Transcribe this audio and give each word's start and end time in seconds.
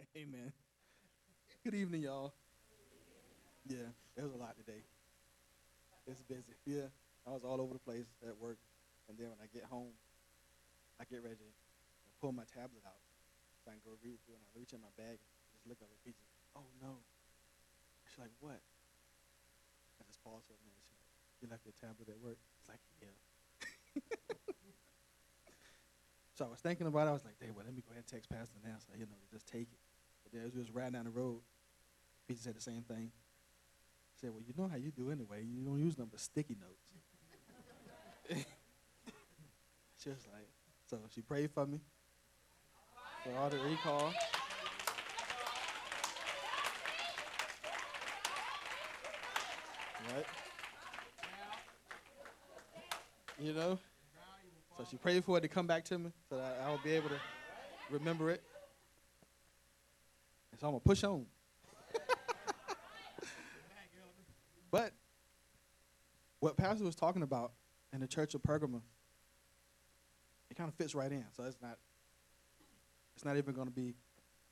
Amen. 0.16 0.52
Good 1.64 1.74
evening, 1.74 2.02
y'all. 2.02 2.32
Yeah, 3.68 3.92
it 4.16 4.22
was 4.22 4.32
a 4.32 4.40
lot 4.40 4.56
today. 4.56 4.80
It's 6.08 6.22
busy. 6.24 6.56
Yeah, 6.64 6.88
I 7.28 7.36
was 7.36 7.44
all 7.44 7.60
over 7.60 7.76
the 7.76 7.84
place 7.84 8.08
at 8.24 8.32
work, 8.40 8.56
and 9.08 9.18
then 9.18 9.28
when 9.28 9.36
I 9.44 9.48
get 9.52 9.64
home, 9.68 9.92
I 10.96 11.04
get 11.04 11.22
ready 11.22 11.36
to 11.36 11.50
pull 12.20 12.32
my 12.32 12.48
tablet 12.48 12.80
out 12.88 13.04
so 13.60 13.68
I 13.68 13.76
can 13.76 13.84
go 13.84 13.92
read 14.00 14.16
through, 14.24 14.40
and 14.40 14.44
I 14.48 14.50
reach 14.56 14.72
in 14.72 14.80
my 14.80 14.88
bag 14.96 15.20
and 15.20 15.28
just 15.52 15.68
look 15.68 15.84
up 15.84 15.92
at 15.92 16.00
Peach. 16.00 16.16
Oh 16.56 16.64
no! 16.80 17.04
She's 18.08 18.18
like, 18.18 18.32
what? 18.40 18.56
I 18.56 20.00
just 20.08 20.24
pause 20.24 20.48
for 20.48 20.56
a 20.56 20.62
minute. 20.64 20.80
She's 20.80 20.96
like, 20.96 21.04
you 21.44 21.46
left 21.52 21.68
your 21.68 21.76
tablet 21.76 22.08
at 22.08 22.16
work? 22.24 22.40
It's 22.56 22.72
like, 22.72 22.80
yeah. 23.04 23.12
so 26.40 26.46
I 26.46 26.48
was 26.48 26.64
thinking 26.64 26.88
about 26.88 27.04
it. 27.04 27.12
I 27.12 27.16
was 27.20 27.26
like, 27.28 27.36
hey, 27.36 27.52
well, 27.52 27.68
let 27.68 27.76
me 27.76 27.84
go 27.84 27.92
ahead 27.92 28.08
and 28.08 28.08
text 28.08 28.32
Pastor 28.32 28.56
now, 28.64 28.80
so 28.80 28.96
you 28.96 29.04
know, 29.04 29.20
just 29.28 29.44
take 29.44 29.68
it. 29.68 29.89
Then 30.32 30.42
as 30.46 30.52
we 30.52 30.60
was 30.60 30.70
riding 30.70 30.92
down 30.92 31.04
the 31.04 31.10
road, 31.10 31.40
Peach 32.28 32.38
said 32.38 32.54
the 32.54 32.60
same 32.60 32.82
thing. 32.82 33.10
She 34.14 34.20
said, 34.20 34.30
well, 34.30 34.42
you 34.46 34.54
know 34.56 34.68
how 34.68 34.76
you 34.76 34.90
do 34.90 35.10
anyway. 35.10 35.42
You 35.42 35.64
don't 35.64 35.78
use 35.78 35.96
them 35.96 36.08
but 36.10 36.20
sticky 36.20 36.56
notes. 36.60 36.84
she 40.02 40.08
was 40.10 40.26
like, 40.32 40.46
so 40.88 40.98
she 41.12 41.20
prayed 41.20 41.50
for 41.50 41.66
me 41.66 41.80
for 43.24 43.36
all 43.38 43.50
the 43.50 43.58
recall. 43.58 44.12
Right? 50.14 50.26
You 53.38 53.52
know? 53.52 53.78
So 54.78 54.84
she 54.90 54.96
prayed 54.96 55.24
for 55.24 55.38
it 55.38 55.40
to 55.42 55.48
come 55.48 55.66
back 55.66 55.84
to 55.86 55.98
me 55.98 56.10
so 56.28 56.36
that 56.36 56.62
I 56.64 56.70
would 56.70 56.82
be 56.82 56.92
able 56.92 57.08
to 57.08 57.20
remember 57.90 58.30
it. 58.30 58.42
So 60.60 60.66
I'm 60.66 60.74
to 60.74 60.80
push 60.80 61.02
on. 61.04 61.24
but 64.70 64.92
what 66.40 66.56
Pastor 66.56 66.84
was 66.84 66.94
talking 66.94 67.22
about 67.22 67.52
in 67.94 68.00
the 68.00 68.06
church 68.06 68.34
of 68.34 68.42
Pergamum, 68.42 68.82
it 70.50 70.56
kind 70.56 70.68
of 70.68 70.74
fits 70.74 70.94
right 70.94 71.10
in. 71.10 71.24
So 71.34 71.44
it's 71.44 71.56
not 71.62 71.78
it's 73.16 73.24
not 73.24 73.38
even 73.38 73.54
to 73.54 73.72
be 73.72 73.94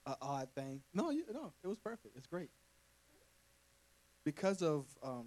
an 0.07 0.15
odd 0.21 0.49
thing. 0.55 0.83
No, 0.95 1.11
you, 1.11 1.25
no, 1.33 1.53
it 1.63 1.69
was 1.69 1.79
perfect. 1.79 2.17
It's 2.17 2.27
great. 2.27 2.51
Because 4.25 4.63
of 4.63 4.87
um, 5.03 5.27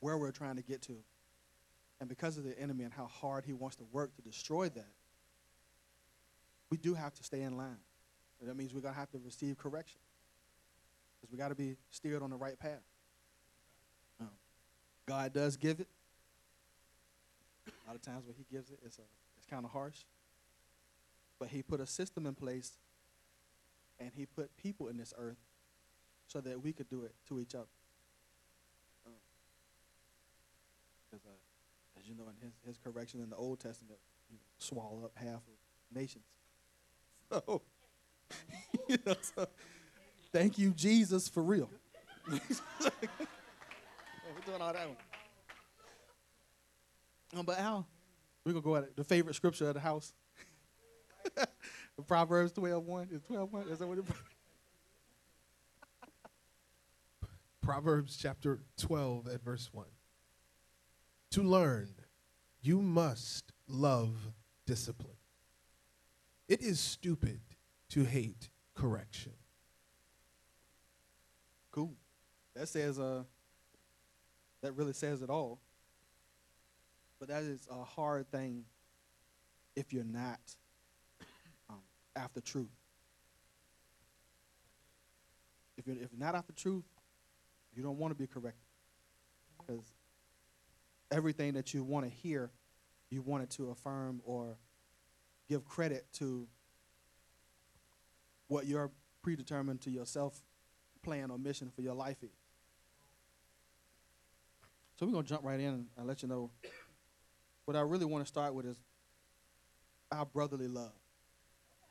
where 0.00 0.18
we're 0.18 0.30
trying 0.32 0.56
to 0.56 0.62
get 0.62 0.82
to, 0.82 0.96
and 2.00 2.08
because 2.08 2.38
of 2.38 2.44
the 2.44 2.58
enemy 2.58 2.84
and 2.84 2.92
how 2.92 3.06
hard 3.06 3.44
he 3.44 3.52
wants 3.52 3.76
to 3.76 3.84
work 3.90 4.14
to 4.16 4.22
destroy 4.22 4.68
that, 4.68 4.92
we 6.70 6.76
do 6.76 6.94
have 6.94 7.14
to 7.14 7.24
stay 7.24 7.42
in 7.42 7.56
line. 7.56 7.78
And 8.40 8.48
that 8.48 8.56
means 8.56 8.72
we're 8.72 8.80
going 8.80 8.94
to 8.94 9.00
have 9.00 9.10
to 9.10 9.18
receive 9.18 9.58
correction. 9.58 10.00
Because 11.20 11.32
we 11.32 11.38
got 11.38 11.48
to 11.48 11.54
be 11.54 11.76
steered 11.90 12.22
on 12.22 12.30
the 12.30 12.36
right 12.36 12.58
path. 12.58 12.82
Um, 14.20 14.30
God 15.06 15.32
does 15.32 15.56
give 15.56 15.80
it. 15.80 15.88
A 17.66 17.88
lot 17.88 17.96
of 17.96 18.02
times 18.02 18.24
when 18.26 18.34
he 18.36 18.44
gives 18.50 18.70
it, 18.70 18.78
it's, 18.84 18.98
a, 18.98 19.02
it's 19.36 19.46
kind 19.46 19.64
of 19.64 19.70
harsh. 19.70 19.98
But 21.38 21.48
he 21.48 21.62
put 21.62 21.80
a 21.80 21.86
system 21.86 22.26
in 22.26 22.34
place 22.34 22.72
and 23.98 24.10
he 24.14 24.24
put 24.24 24.56
people 24.56 24.88
in 24.88 24.96
this 24.96 25.12
earth 25.18 25.38
so 26.26 26.40
that 26.40 26.62
we 26.62 26.72
could 26.72 26.88
do 26.88 27.04
it 27.04 27.14
to 27.28 27.38
each 27.40 27.54
other. 27.54 27.66
Because, 31.10 31.24
um, 31.26 31.32
uh, 31.32 32.00
as 32.00 32.08
you 32.08 32.14
know, 32.14 32.24
in 32.28 32.36
his, 32.42 32.54
his 32.66 32.78
correction 32.78 33.20
in 33.20 33.28
the 33.28 33.36
Old 33.36 33.60
Testament, 33.60 33.98
you 34.30 34.36
know, 34.36 34.42
swallow 34.58 35.02
up 35.04 35.12
half 35.16 35.34
of 35.34 35.94
nations. 35.94 36.24
So, 37.46 37.62
you 38.88 38.98
know, 39.06 39.14
so 39.20 39.46
thank 40.32 40.58
you, 40.58 40.70
Jesus, 40.70 41.28
for 41.28 41.42
real. 41.42 41.70
We're 42.28 42.40
doing 44.46 44.60
all 44.60 44.72
that 44.72 44.86
one. 44.88 44.96
Um, 47.36 47.46
but 47.46 47.58
Al, 47.58 47.86
we're 48.44 48.52
going 48.52 48.62
to 48.62 48.66
go 48.66 48.76
at 48.76 48.84
it. 48.84 48.96
The 48.96 49.04
favorite 49.04 49.34
scripture 49.34 49.68
of 49.68 49.74
the 49.74 49.80
house. 49.80 50.12
Proverbs 52.06 52.52
12 52.52 52.84
1. 52.84 53.08
Is 53.12 53.22
12 53.22 53.52
1? 53.52 53.68
Is 53.68 53.78
that 53.78 53.86
what 53.86 53.98
it 53.98 54.04
Proverbs 57.62 58.16
chapter 58.16 58.60
12 58.78 59.28
at 59.28 59.44
verse 59.44 59.68
1. 59.72 59.86
To 61.32 61.42
learn, 61.42 61.88
you 62.62 62.80
must 62.80 63.52
love 63.68 64.16
discipline. 64.66 65.16
It 66.48 66.62
is 66.62 66.80
stupid 66.80 67.40
to 67.90 68.04
hate 68.04 68.48
correction. 68.74 69.32
Cool. 71.70 71.94
That 72.54 72.68
says 72.68 72.98
uh 72.98 73.24
that 74.62 74.72
really 74.72 74.92
says 74.92 75.22
it 75.22 75.30
all. 75.30 75.60
But 77.18 77.28
that 77.28 77.42
is 77.42 77.66
a 77.70 77.84
hard 77.84 78.30
thing 78.30 78.64
if 79.76 79.92
you're 79.92 80.04
not 80.04 80.40
um, 81.68 81.80
after 82.16 82.40
truth. 82.40 82.68
If 85.76 85.86
you're, 85.86 85.96
if 85.96 86.10
not 86.16 86.34
after 86.34 86.52
truth, 86.52 86.84
you 87.74 87.82
don't 87.82 87.98
want 87.98 88.10
to 88.12 88.18
be 88.18 88.26
corrected. 88.26 88.62
Because 89.58 89.92
everything 91.10 91.54
that 91.54 91.72
you 91.74 91.84
want 91.84 92.06
to 92.06 92.10
hear, 92.10 92.50
you 93.10 93.22
want 93.22 93.42
it 93.42 93.50
to 93.50 93.70
affirm 93.70 94.20
or 94.24 94.56
give 95.48 95.64
credit 95.64 96.06
to 96.14 96.46
what 98.50 98.66
you're 98.66 98.90
predetermined 99.22 99.80
to 99.80 99.90
yourself 99.90 100.42
plan 101.04 101.30
or 101.30 101.38
mission 101.38 101.70
for 101.74 101.82
your 101.82 101.94
life 101.94 102.16
is. 102.20 102.30
So 104.98 105.06
we're 105.06 105.12
going 105.12 105.24
to 105.24 105.28
jump 105.28 105.44
right 105.44 105.60
in 105.60 105.86
and 105.96 106.06
let 106.06 106.20
you 106.22 106.28
know 106.28 106.50
what 107.64 107.76
I 107.76 107.80
really 107.80 108.04
want 108.04 108.24
to 108.24 108.28
start 108.28 108.52
with 108.52 108.66
is 108.66 108.80
our 110.10 110.26
brotherly 110.26 110.66
love. 110.66 110.90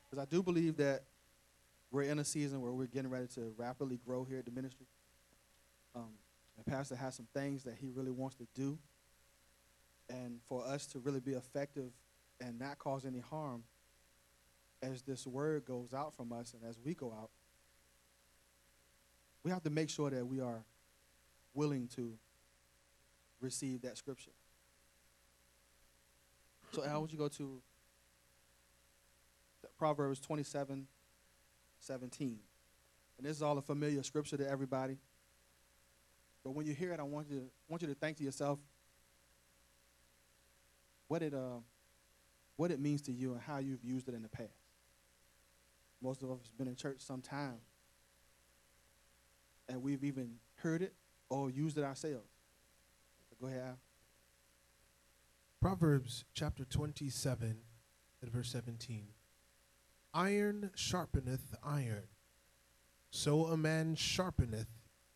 Because 0.03 0.21
I 0.21 0.29
do 0.29 0.43
believe 0.43 0.75
that 0.77 1.03
we're 1.91 2.03
in 2.03 2.19
a 2.19 2.25
season 2.25 2.59
where 2.59 2.73
we're 2.73 2.87
getting 2.87 3.09
ready 3.09 3.27
to 3.35 3.53
rapidly 3.57 3.97
grow 4.05 4.25
here 4.25 4.39
at 4.39 4.45
the 4.45 4.51
ministry. 4.51 4.85
Um, 5.95 6.09
Pastor 6.69 6.97
has 6.97 7.15
some 7.15 7.27
things 7.33 7.63
that 7.63 7.75
he 7.79 7.89
really 7.89 8.11
wants 8.11 8.35
to 8.35 8.47
do. 8.53 8.77
And 10.09 10.41
for 10.49 10.65
us 10.67 10.87
to 10.87 10.99
really 10.99 11.21
be 11.21 11.31
effective 11.31 11.91
and 12.41 12.59
not 12.59 12.79
cause 12.79 13.05
any 13.05 13.19
harm 13.19 13.63
as 14.81 15.01
this 15.01 15.27
word 15.27 15.65
goes 15.65 15.93
out 15.93 16.15
from 16.15 16.31
us 16.31 16.53
and 16.53 16.69
as 16.69 16.79
we 16.83 16.93
go 16.93 17.07
out, 17.11 17.29
we 19.43 19.51
have 19.51 19.63
to 19.63 19.69
make 19.69 19.89
sure 19.89 20.09
that 20.09 20.25
we 20.25 20.39
are 20.39 20.63
willing 21.53 21.87
to 21.95 22.13
receive 23.41 23.81
that 23.81 23.97
scripture. 23.97 24.31
So, 26.71 26.83
Al, 26.83 27.01
would 27.01 27.11
you 27.11 27.17
go 27.17 27.27
to 27.29 27.61
Proverbs 29.77 30.19
27 30.19 30.87
17? 31.79 32.39
And 33.17 33.25
this 33.25 33.37
is 33.37 33.41
all 33.41 33.57
a 33.57 33.61
familiar 33.61 34.03
scripture 34.03 34.37
to 34.37 34.49
everybody. 34.49 34.97
But 36.43 36.51
when 36.51 36.65
you 36.65 36.73
hear 36.73 36.93
it, 36.93 36.99
I 36.99 37.03
want 37.03 37.27
you 37.29 37.39
to, 37.39 37.45
want 37.67 37.81
you 37.81 37.87
to 37.87 37.95
think 37.95 38.17
to 38.17 38.23
yourself 38.23 38.59
what 41.07 41.21
it, 41.21 41.33
uh, 41.33 41.59
what 42.55 42.71
it 42.71 42.79
means 42.79 43.01
to 43.03 43.11
you 43.11 43.33
and 43.33 43.41
how 43.41 43.57
you've 43.57 43.83
used 43.83 44.07
it 44.07 44.13
in 44.13 44.21
the 44.21 44.29
past. 44.29 44.58
Most 46.01 46.23
of 46.23 46.31
us 46.31 46.39
have 46.45 46.57
been 46.57 46.67
in 46.67 46.75
church 46.75 47.01
some 47.01 47.21
time, 47.21 47.59
and 49.67 49.81
we've 49.81 50.03
even 50.03 50.35
heard 50.55 50.81
it 50.81 50.93
or 51.29 51.49
used 51.49 51.77
it 51.77 51.83
ourselves. 51.83 52.29
Go 53.41 53.47
ahead, 53.47 53.61
Al. 53.61 53.77
Proverbs 55.61 56.25
chapter 56.33 56.65
27 56.65 57.57
at 58.21 58.29
verse 58.29 58.49
17. 58.51 59.07
Iron 60.13 60.71
sharpeneth 60.75 61.53
iron, 61.63 62.07
so 63.11 63.45
a 63.45 63.57
man 63.57 63.95
sharpeneth 63.95 64.67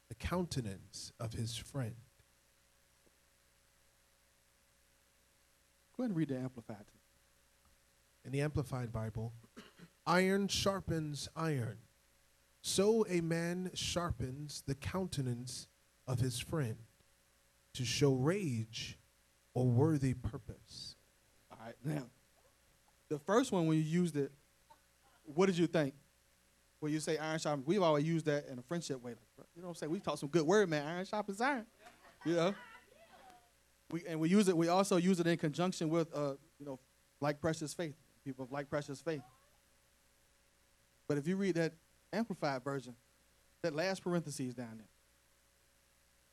the 0.10 0.16
countenance 0.16 1.12
of 1.20 1.34
his 1.34 1.58
friend. 1.58 1.96
Go 5.98 6.04
ahead 6.04 6.12
and 6.12 6.18
read 6.18 6.30
the 6.30 6.38
Amplified. 6.38 6.86
In 8.26 8.32
the 8.32 8.42
Amplified 8.42 8.92
Bible, 8.92 9.34
iron 10.06 10.48
sharpens 10.48 11.30
iron, 11.36 11.78
so 12.62 13.06
a 13.10 13.22
man 13.22 13.72
sharpens 13.74 14.64
the 14.68 14.76
countenance 14.76 15.68
of 16.08 16.20
his 16.20 16.40
friend 16.40 16.78
to 17.74 17.86
show 17.86 18.14
rage 18.14 18.98
or 19.54 19.66
worthy 19.66 20.14
purpose. 20.14 20.96
All 21.52 21.58
right, 21.66 21.76
now, 21.84 22.06
the 23.10 23.20
first 23.20 23.52
one 23.52 23.68
when 23.68 23.78
you 23.78 23.84
used 23.84 24.16
it, 24.16 24.32
what 25.26 25.46
did 25.46 25.58
you 25.58 25.68
think? 25.68 25.94
When 26.80 26.92
you 26.92 27.00
say 27.00 27.18
iron 27.18 27.40
sharpens, 27.40 27.66
we've 27.66 27.82
always 27.82 28.06
used 28.06 28.26
that 28.26 28.48
in 28.52 28.60
a 28.60 28.62
friendship 28.62 29.02
way. 29.02 29.16
Like, 29.38 29.48
you 29.56 29.62
know 29.62 29.70
what 29.70 29.74
I'm 29.74 29.76
saying? 29.76 29.92
We 29.92 30.00
talk 30.00 30.18
some 30.18 30.30
good 30.30 30.46
word, 30.46 30.70
man. 30.70 30.86
Iron 30.86 31.06
sharpens 31.06 31.40
iron. 31.40 31.66
You 32.26 32.36
know? 32.36 32.56
We, 33.92 34.04
and 34.08 34.20
we 34.20 34.30
use 34.30 34.48
it, 34.48 34.58
we 34.58 34.68
also 34.68 34.98
use 34.98 35.20
it 35.20 35.28
in 35.28 35.38
conjunction 35.38 35.90
with, 35.90 36.14
uh, 36.16 36.34
you 36.60 36.66
know, 36.66 36.80
like 37.22 37.40
precious 37.40 37.74
faith, 37.74 37.96
people 38.26 38.44
of 38.46 38.52
like 38.52 38.70
precious 38.70 39.00
faith. 39.00 39.22
But 41.08 41.18
if 41.18 41.28
you 41.28 41.36
read 41.36 41.56
that 41.56 41.74
Amplified 42.12 42.64
version, 42.64 42.96
that 43.64 43.76
last 43.76 44.04
parentheses 44.04 44.54
down 44.54 44.78
there. 44.78 44.88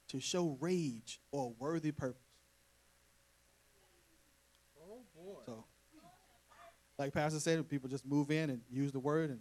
To 0.09 0.21
show 0.21 0.57
rage 0.61 1.21
or 1.31 1.55
worthy 1.59 1.93
purpose. 1.93 2.21
Oh 4.83 4.99
boy. 5.17 5.41
So, 5.47 5.65
like 6.99 7.15
Pastor 7.15 7.41
said, 7.41 7.67
people 7.69 7.89
just 7.89 8.05
move 8.05 8.31
in 8.31 8.51
and 8.51 8.61
use 8.71 8.93
the 8.93 8.99
word, 8.99 9.31
and 9.31 9.41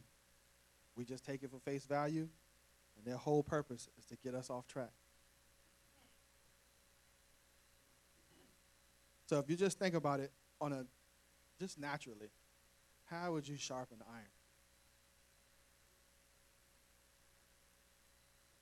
we 0.96 1.04
just 1.04 1.26
take 1.26 1.44
it 1.44 1.52
for 1.52 1.60
face 1.60 1.86
value, 1.86 2.30
and 2.96 3.06
their 3.06 3.18
whole 3.18 3.44
purpose 3.44 3.90
is 3.98 4.06
to 4.06 4.16
get 4.24 4.36
us 4.36 4.50
off 4.50 4.68
track. 4.68 4.92
So, 9.26 9.40
if 9.40 9.50
you 9.50 9.56
just 9.56 9.78
think 9.80 9.96
about 9.96 10.20
it 10.20 10.32
on 10.62 10.72
a 10.72 10.86
just 11.60 11.80
naturally, 11.80 12.30
how 13.06 13.34
would 13.34 13.48
you 13.48 13.58
sharpen 13.58 13.98
the 13.98 14.06
iron? 14.06 14.26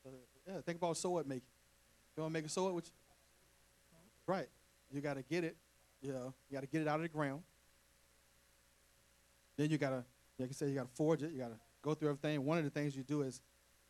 Uh, 0.06 0.37
yeah, 0.48 0.62
think 0.66 0.78
about 0.78 0.98
sword 0.98 1.28
making. 1.28 1.44
You 2.16 2.24
want 2.24 2.34
to 2.34 2.40
make 2.40 2.46
a 2.46 2.50
sword? 2.50 2.74
Which, 2.74 2.88
right. 4.26 4.48
You 4.92 5.02
got 5.02 5.16
to 5.16 5.24
get 5.24 5.44
it. 5.44 5.56
You 6.02 6.14
know, 6.14 6.34
you 6.50 6.56
got 6.56 6.62
to 6.62 6.68
get 6.68 6.82
it 6.82 6.88
out 6.88 6.96
of 6.96 7.02
the 7.02 7.10
ground. 7.10 7.42
Then 9.58 9.70
you 9.70 9.78
got 9.78 9.90
to, 9.90 10.04
like 10.40 10.50
I 10.50 10.54
said, 10.54 10.70
you 10.70 10.76
got 10.76 10.90
to 10.90 10.96
forge 10.96 11.24
it. 11.24 11.32
You 11.32 11.40
got 11.40 11.50
to 11.50 11.60
go 11.82 11.94
through 11.94 12.10
everything. 12.10 12.46
One 12.46 12.58
of 12.58 12.64
the 12.64 12.70
things 12.70 12.96
you 12.96 13.04
do 13.04 13.24
is, 13.24 13.42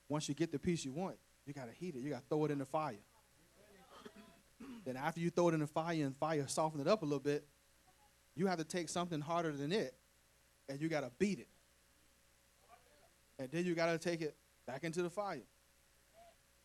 once 0.09 0.27
you 0.27 0.35
get 0.35 0.51
the 0.51 0.59
piece 0.59 0.85
you 0.85 0.93
want, 0.93 1.17
you 1.45 1.53
got 1.53 1.67
to 1.67 1.73
heat 1.73 1.95
it. 1.95 1.99
You 1.99 2.09
got 2.09 2.21
to 2.21 2.27
throw 2.29 2.45
it 2.45 2.51
in 2.51 2.59
the 2.59 2.65
fire. 2.65 2.95
then 4.85 4.95
after 4.97 5.19
you 5.19 5.29
throw 5.29 5.49
it 5.49 5.53
in 5.53 5.59
the 5.59 5.67
fire 5.67 6.05
and 6.05 6.15
fire 6.17 6.47
soften 6.47 6.79
it 6.79 6.87
up 6.87 7.01
a 7.01 7.05
little 7.05 7.19
bit, 7.19 7.45
you 8.35 8.47
have 8.47 8.57
to 8.57 8.63
take 8.63 8.87
something 8.87 9.19
harder 9.19 9.51
than 9.51 9.71
it, 9.71 9.93
and 10.69 10.81
you 10.81 10.87
got 10.87 11.01
to 11.01 11.11
beat 11.19 11.39
it. 11.39 11.47
And 13.39 13.49
then 13.51 13.65
you 13.65 13.75
got 13.75 13.91
to 13.91 13.97
take 13.97 14.21
it 14.21 14.35
back 14.65 14.83
into 14.83 15.01
the 15.01 15.09
fire. 15.09 15.41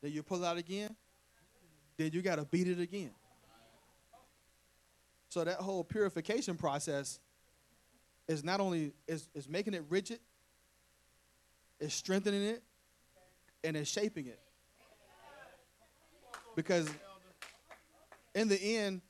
Then 0.03 0.13
you 0.13 0.23
pull 0.23 0.43
it 0.43 0.47
out 0.47 0.59
again. 0.59 0.95
Then 1.97 2.11
you 2.13 2.23
got 2.23 2.37
to 2.37 2.45
beat 2.45 2.69
it 2.69 2.81
again. 2.81 3.13
So 5.29 5.45
that 5.45 5.57
whole 5.57 5.85
purification 5.85 6.57
process 6.57 7.21
is 8.29 8.45
not 8.45 8.61
only 8.61 8.93
is, 9.07 9.29
is 9.35 9.49
making 9.49 9.75
it 9.75 9.85
rigid, 9.89 10.19
it's 11.81 11.95
strengthening 11.95 12.43
it, 12.43 12.63
and 13.65 13.77
it's 13.77 13.91
shaping 13.91 14.27
it. 14.27 14.39
Because 16.55 16.89
in 18.35 18.49
the 18.49 18.77
end, 18.77 19.01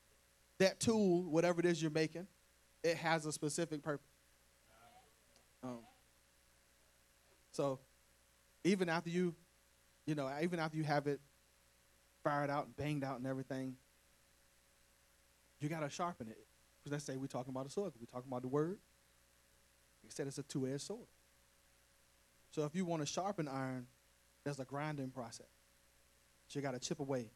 that 0.59 0.79
tool, 0.79 1.23
whatever 1.23 1.59
it 1.59 1.65
is 1.65 1.81
you're 1.81 1.91
making, 1.91 2.27
it 2.83 2.97
has 2.97 3.25
a 3.25 3.31
specific 3.31 3.83
purpose. 3.83 4.07
Um, 5.63 5.79
so 7.51 7.79
even 8.63 8.89
after 8.89 9.09
you, 9.09 9.35
you 10.05 10.15
know, 10.15 10.29
even 10.41 10.59
after 10.59 10.77
you 10.77 10.83
have 10.83 11.07
it 11.07 11.19
fired 12.23 12.49
out 12.49 12.65
and 12.65 12.75
banged 12.75 13.03
out 13.03 13.17
and 13.17 13.27
everything, 13.27 13.75
you 15.59 15.69
got 15.69 15.81
to 15.81 15.89
sharpen 15.89 16.27
it. 16.27 16.37
Because 16.79 16.91
let's 16.91 17.05
say 17.05 17.15
we're 17.15 17.27
talking 17.27 17.51
about 17.51 17.65
a 17.65 17.69
sword. 17.69 17.93
We're 17.99 18.05
talking 18.05 18.29
about 18.29 18.41
the 18.41 18.49
word. 18.49 18.77
He 20.03 20.09
said 20.09 20.27
it's 20.27 20.37
a 20.37 20.43
two-edged 20.43 20.81
sword. 20.81 21.07
So 22.51 22.65
if 22.65 22.75
you 22.75 22.85
want 22.85 23.01
to 23.01 23.05
sharpen 23.05 23.47
iron, 23.47 23.87
there's 24.43 24.59
a 24.59 24.65
grinding 24.65 25.09
process. 25.09 25.47
So 26.47 26.59
you 26.59 26.61
got 26.63 26.73
to 26.73 26.79
chip 26.79 26.99
away. 26.99 27.31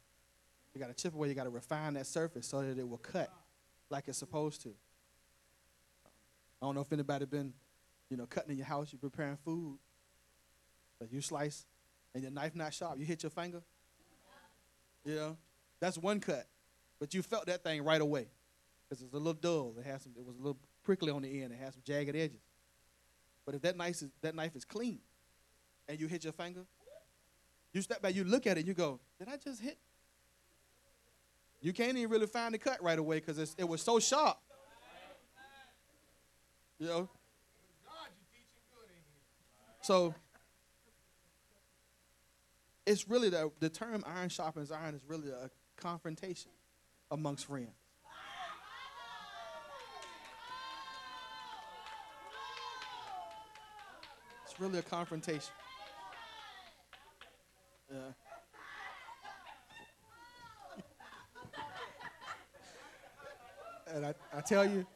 You 0.74 0.80
got 0.80 0.94
to 0.94 1.02
chip 1.02 1.14
away. 1.14 1.28
You 1.28 1.34
got 1.34 1.44
to 1.44 1.50
refine 1.50 1.94
that 1.94 2.06
surface 2.06 2.46
so 2.46 2.60
that 2.62 2.78
it 2.78 2.86
will 2.88 2.98
cut 2.98 3.32
like 3.90 4.04
it's 4.06 4.18
supposed 4.18 4.62
to. 4.62 4.68
I 6.60 6.66
don't 6.66 6.74
know 6.74 6.82
if 6.82 6.92
anybody 6.92 7.24
been, 7.24 7.54
you 8.10 8.16
know, 8.16 8.26
cutting 8.26 8.50
in 8.50 8.58
your 8.58 8.66
house. 8.66 8.92
You're 8.92 9.00
preparing 9.00 9.38
food. 9.44 9.78
But 10.98 11.12
you 11.12 11.20
slice, 11.20 11.64
and 12.14 12.22
your 12.22 12.32
knife 12.32 12.54
not 12.54 12.74
sharp. 12.74 12.98
You 12.98 13.04
hit 13.04 13.22
your 13.22 13.30
finger. 13.30 13.62
You 15.04 15.14
know, 15.14 15.36
that's 15.80 15.96
one 15.96 16.20
cut. 16.20 16.46
But 17.00 17.14
you 17.14 17.22
felt 17.22 17.46
that 17.46 17.62
thing 17.62 17.84
right 17.84 18.00
away 18.00 18.26
because 18.88 19.02
it's 19.02 19.14
a 19.14 19.16
little 19.16 19.32
dull. 19.32 19.74
It 19.78 19.86
has 19.86 20.02
some. 20.02 20.12
It 20.18 20.24
was 20.24 20.36
a 20.36 20.38
little 20.38 20.58
prickly 20.82 21.10
on 21.10 21.22
the 21.22 21.42
end. 21.42 21.52
It 21.52 21.58
has 21.58 21.74
some 21.74 21.82
jagged 21.84 22.16
edges. 22.16 22.40
But 23.46 23.54
if 23.54 23.62
that 23.62 23.76
knife 23.76 24.02
is 24.02 24.10
that 24.22 24.34
knife 24.34 24.56
is 24.56 24.64
clean, 24.64 24.98
and 25.88 25.98
you 26.00 26.06
hit 26.06 26.24
your 26.24 26.32
finger, 26.32 26.64
you 27.72 27.80
step 27.82 28.02
back, 28.02 28.14
you 28.14 28.24
look 28.24 28.46
at 28.46 28.58
it, 28.58 28.66
you 28.66 28.74
go, 28.74 29.00
"Did 29.18 29.28
I 29.28 29.36
just 29.36 29.60
hit?" 29.60 29.78
You 31.60 31.72
can't 31.72 31.96
even 31.96 32.10
really 32.10 32.26
find 32.26 32.54
the 32.54 32.58
cut 32.58 32.82
right 32.82 32.98
away 32.98 33.20
because 33.20 33.54
it 33.56 33.68
was 33.68 33.82
so 33.82 33.98
sharp. 33.98 34.38
You 36.78 36.86
know. 36.86 37.08
So 39.82 40.14
it's 42.88 43.06
really 43.06 43.28
the, 43.28 43.50
the 43.60 43.68
term 43.68 44.02
iron 44.06 44.30
sharpens 44.30 44.72
iron 44.72 44.94
is 44.94 45.02
really 45.06 45.28
a 45.28 45.50
confrontation 45.76 46.50
amongst 47.10 47.44
friends. 47.44 47.68
It's 54.46 54.58
really 54.58 54.78
a 54.78 54.82
confrontation. 54.82 55.52
Yeah. 57.92 57.98
and 63.94 64.06
I, 64.06 64.14
I 64.34 64.40
tell 64.40 64.64
you, 64.64 64.86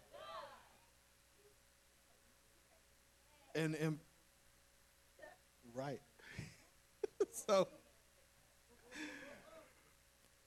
and, 3.54 3.74
and 3.74 3.98
right. 5.74 6.00
so 7.30 7.68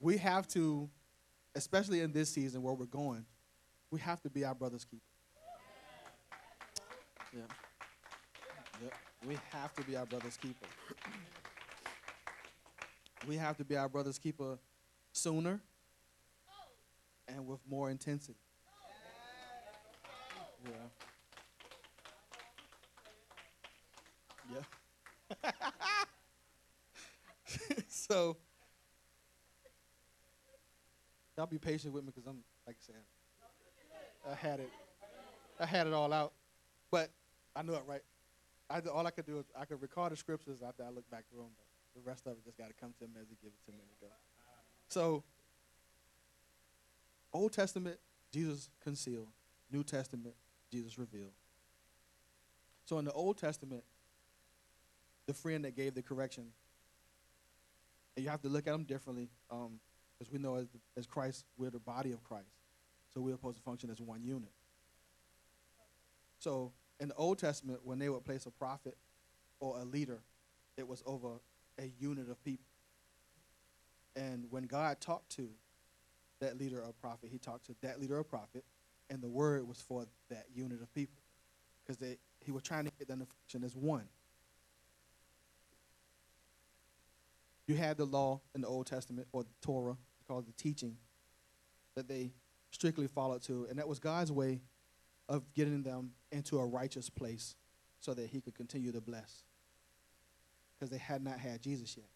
we 0.06 0.18
have 0.18 0.48
to, 0.48 0.88
especially 1.56 2.02
in 2.02 2.12
this 2.12 2.30
season 2.30 2.62
where 2.62 2.76
we're 2.76 2.86
going, 2.86 3.26
we 3.90 4.00
have 4.00 4.22
to 4.22 4.30
be 4.30 4.46
our 4.46 4.54
brother's 4.54 4.86
keeper. 4.86 5.02
Yeah. 7.34 7.42
Yep. 8.84 8.94
We 9.28 9.36
have 9.50 9.74
to 9.74 9.82
be 9.82 9.96
our 9.96 10.06
brother's 10.06 10.38
keeper. 10.38 10.68
We 13.28 13.36
have 13.38 13.58
to 13.58 13.66
be 13.66 13.76
our 13.76 13.90
brother's 13.90 14.20
keeper 14.20 14.60
sooner 15.12 15.60
and 17.28 17.48
with 17.48 17.62
more 17.68 17.90
intensity. 17.90 18.38
Yeah. 24.54 24.62
Yeah. 25.42 25.52
so 27.88 28.38
y'all 31.38 31.46
be 31.46 31.58
patient 31.58 31.94
with 31.94 32.04
me 32.04 32.12
because 32.14 32.28
I'm 32.28 32.44
like 32.66 32.78
I 32.82 32.86
said, 32.86 32.96
I 34.32 34.36
had 34.36 34.60
it, 34.60 34.70
I 35.60 35.66
had 35.66 35.88
it 35.88 35.94
all 35.94 36.12
out, 36.12 36.34
but 36.92 37.10
I 37.56 37.62
knew 37.62 37.74
it 37.74 37.84
right. 37.88 38.02
I 38.70 38.80
all 38.92 39.06
I 39.06 39.12
could 39.12 39.26
do 39.26 39.40
is 39.40 39.46
I 39.60 39.66
could 39.66 39.82
recall 39.82 40.10
the 40.10 40.16
scriptures 40.16 40.60
after 40.66 40.84
I 40.84 40.90
look 40.90 41.10
back 41.12 41.26
through 41.30 41.42
them, 41.42 41.52
the 41.96 42.02
rest 42.08 42.26
of 42.26 42.34
it 42.34 42.44
just 42.46 42.58
got 42.58 42.68
to 42.68 42.74
come 42.74 42.94
to 43.00 43.06
me 43.06 43.14
as 43.22 43.28
He 43.30 43.36
give 43.42 43.52
it 43.52 43.66
to 43.66 43.72
me 43.72 43.80
to 43.80 44.06
go. 44.06 44.12
So 44.88 45.24
Old 47.34 47.52
Testament, 47.52 47.98
Jesus 48.32 48.70
concealed. 48.84 49.28
New 49.72 49.84
Testament, 49.84 50.36
Jesus 50.72 50.98
revealed. 50.98 51.34
So 52.86 52.98
in 53.00 53.06
the 53.06 53.12
Old 53.12 53.38
Testament, 53.38 53.84
the 55.26 55.34
friend 55.34 55.66
that 55.66 55.76
gave 55.76 55.96
the 55.96 56.02
correction, 56.02 56.46
and 58.16 58.24
you 58.24 58.30
have 58.30 58.42
to 58.44 58.50
look 58.50 58.68
at 58.68 58.72
them 58.72 58.84
differently, 58.84 59.30
because 59.50 59.72
um, 60.22 60.28
we 60.32 60.40
know 60.40 60.56
as, 60.56 60.68
as 60.98 61.06
Christ, 61.06 61.46
we're 61.58 61.70
the 61.70 61.80
body 61.80 62.12
of 62.12 62.24
Christ. 62.24 62.48
So 63.14 63.22
we're 63.22 63.36
supposed 63.36 63.58
to 63.58 63.64
function 63.64 63.90
as 63.90 64.02
one 64.02 64.24
unit. 64.24 64.52
So 66.40 66.72
in 67.00 67.10
the 67.10 67.16
Old 67.16 67.40
Testament, 67.40 67.80
when 67.84 68.00
they 68.00 68.10
would 68.10 68.26
place 68.26 68.46
a 68.46 68.52
prophet 68.52 68.98
or 69.60 69.80
a 69.80 69.86
leader, 69.86 70.20
it 70.78 70.88
was 70.88 71.02
over 71.06 71.40
a 71.80 71.92
unit 72.00 72.30
of 72.30 72.44
people. 72.44 72.66
And 74.16 74.46
when 74.50 74.64
God 74.64 75.02
talked 75.02 75.30
to 75.38 75.50
that 76.40 76.58
leader 76.58 76.82
or 76.82 76.94
prophet, 76.94 77.30
he 77.32 77.38
talked 77.38 77.66
to 77.68 77.76
that 77.82 78.00
leader 78.00 78.18
or 78.18 78.24
prophet, 78.24 78.64
and 79.10 79.22
the 79.22 79.30
word 79.30 79.68
was 79.68 79.82
for 79.82 80.06
that 80.30 80.46
unit 80.54 80.82
of 80.82 80.94
people. 80.94 81.22
Because 81.86 82.18
he 82.40 82.52
was 82.52 82.64
trying 82.64 82.86
to 82.86 82.92
get 82.98 83.08
them 83.08 83.20
to 83.20 83.26
function 83.26 83.64
as 83.64 83.76
one. 83.76 84.06
You 87.68 87.76
had 87.76 87.98
the 87.98 88.06
law 88.06 88.42
in 88.54 88.62
the 88.62 88.68
Old 88.68 88.88
Testament, 88.88 89.28
or 89.32 89.44
the 89.44 89.50
Torah, 89.62 89.98
called 90.28 90.48
the 90.48 90.54
teaching, 90.54 90.98
that 91.96 92.08
they 92.08 92.32
strictly 92.72 93.08
followed 93.08 93.42
to, 93.44 93.66
and 93.70 93.80
that 93.80 93.88
was 93.88 94.00
God's 94.00 94.32
way 94.32 94.62
of 95.30 95.52
getting 95.54 95.82
them 95.82 96.12
into 96.32 96.60
a 96.60 96.66
righteous 96.66 97.10
place 97.10 97.56
so 98.00 98.14
that 98.14 98.28
he 98.28 98.42
could 98.42 98.54
continue 98.54 98.92
to 98.92 99.02
bless. 99.02 99.44
Because 100.78 100.90
they 100.92 100.98
had 100.98 101.24
not 101.24 101.40
had 101.40 101.62
Jesus 101.62 101.96
yet. 101.98 102.10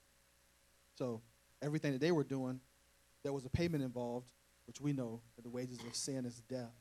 So 0.96 1.22
everything 1.62 1.94
that 1.94 2.02
they 2.02 2.12
were 2.12 2.24
doing, 2.24 2.60
there 3.24 3.34
was 3.34 3.46
a 3.46 3.50
payment 3.50 3.84
involved, 3.84 4.32
which 4.68 4.82
we 4.82 4.94
know 4.94 5.22
that 5.36 5.44
the 5.44 5.50
wages 5.50 5.80
of 5.88 5.96
sin 5.96 6.26
is 6.26 6.42
death. 6.42 6.76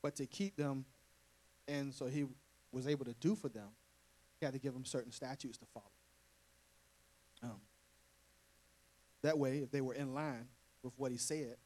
But 0.00 0.16
to 0.16 0.26
keep 0.26 0.56
them, 0.56 0.84
and 1.68 1.92
so 1.92 2.06
he 2.06 2.24
was 2.70 2.86
able 2.86 3.04
to 3.04 3.14
do 3.14 3.34
for 3.34 3.48
them, 3.48 3.68
he 4.40 4.46
had 4.46 4.54
to 4.54 4.60
give 4.60 4.72
them 4.72 4.84
certain 4.84 5.12
statutes 5.12 5.58
to 5.58 5.66
follow. 5.66 5.86
Um, 7.42 7.60
that 9.22 9.38
way, 9.38 9.58
if 9.58 9.70
they 9.70 9.80
were 9.80 9.94
in 9.94 10.14
line 10.14 10.46
with 10.82 10.92
what 10.96 11.12
he 11.12 11.18
said, 11.18 11.56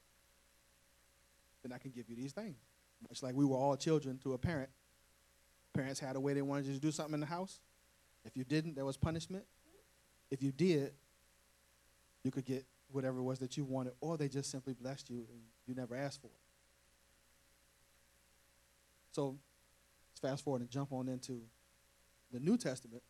then 1.62 1.72
I 1.72 1.78
can 1.78 1.90
give 1.90 2.08
you 2.08 2.16
these 2.16 2.32
things. 2.32 2.56
Much 3.08 3.22
like 3.22 3.34
we 3.34 3.44
were 3.44 3.56
all 3.56 3.76
children 3.76 4.18
to 4.18 4.32
a 4.32 4.38
parent. 4.38 4.70
Parents 5.74 6.00
had 6.00 6.16
a 6.16 6.20
way 6.20 6.32
they 6.32 6.42
wanted 6.42 6.66
you 6.66 6.74
to 6.74 6.80
do 6.80 6.90
something 6.90 7.14
in 7.14 7.20
the 7.20 7.26
house. 7.26 7.60
If 8.24 8.36
you 8.36 8.44
didn't, 8.44 8.74
there 8.74 8.84
was 8.84 8.96
punishment. 8.96 9.44
If 10.30 10.42
you 10.42 10.52
did, 10.52 10.92
you 12.22 12.30
could 12.30 12.44
get 12.44 12.64
whatever 12.90 13.18
it 13.18 13.22
was 13.22 13.38
that 13.40 13.56
you 13.56 13.64
wanted, 13.64 13.92
or 14.00 14.16
they 14.16 14.28
just 14.28 14.50
simply 14.50 14.72
blessed 14.72 15.10
you 15.10 15.18
and 15.30 15.40
you 15.66 15.74
never 15.74 15.94
asked 15.94 16.20
for 16.20 16.28
it. 16.28 16.32
So 19.12 19.36
let's 20.10 20.20
fast 20.20 20.44
forward 20.44 20.62
and 20.62 20.70
jump 20.70 20.92
on 20.92 21.08
into 21.08 21.42
the 22.32 22.40
New 22.40 22.56
Testament. 22.56 23.02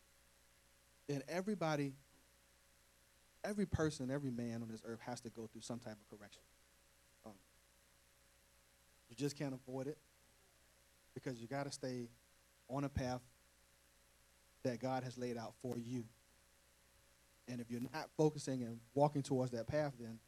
And 1.09 1.23
everybody, 1.27 1.93
every 3.47 3.65
person, 3.65 4.11
every 4.11 4.31
man 4.31 4.61
on 4.61 4.67
this 4.69 4.81
earth 4.85 4.99
has 5.05 5.21
to 5.21 5.29
go 5.29 5.47
through 5.47 5.61
some 5.61 5.79
type 5.79 5.95
of 5.99 6.17
correction. 6.17 6.41
Um, 7.25 7.33
you 9.09 9.15
just 9.15 9.37
can't 9.37 9.53
avoid 9.53 9.87
it 9.87 9.97
because 11.13 11.39
you 11.39 11.47
got 11.47 11.65
to 11.65 11.71
stay 11.71 12.09
on 12.69 12.83
a 12.83 12.89
path 12.89 13.21
that 14.63 14.79
God 14.79 15.03
has 15.03 15.17
laid 15.17 15.37
out 15.37 15.53
for 15.61 15.77
you. 15.77 16.03
And 17.47 17.61
if 17.61 17.71
you're 17.71 17.81
not 17.93 18.09
focusing 18.17 18.63
and 18.63 18.79
walking 18.93 19.23
towards 19.23 19.51
that 19.51 19.67
path, 19.67 19.93
then 19.99 20.19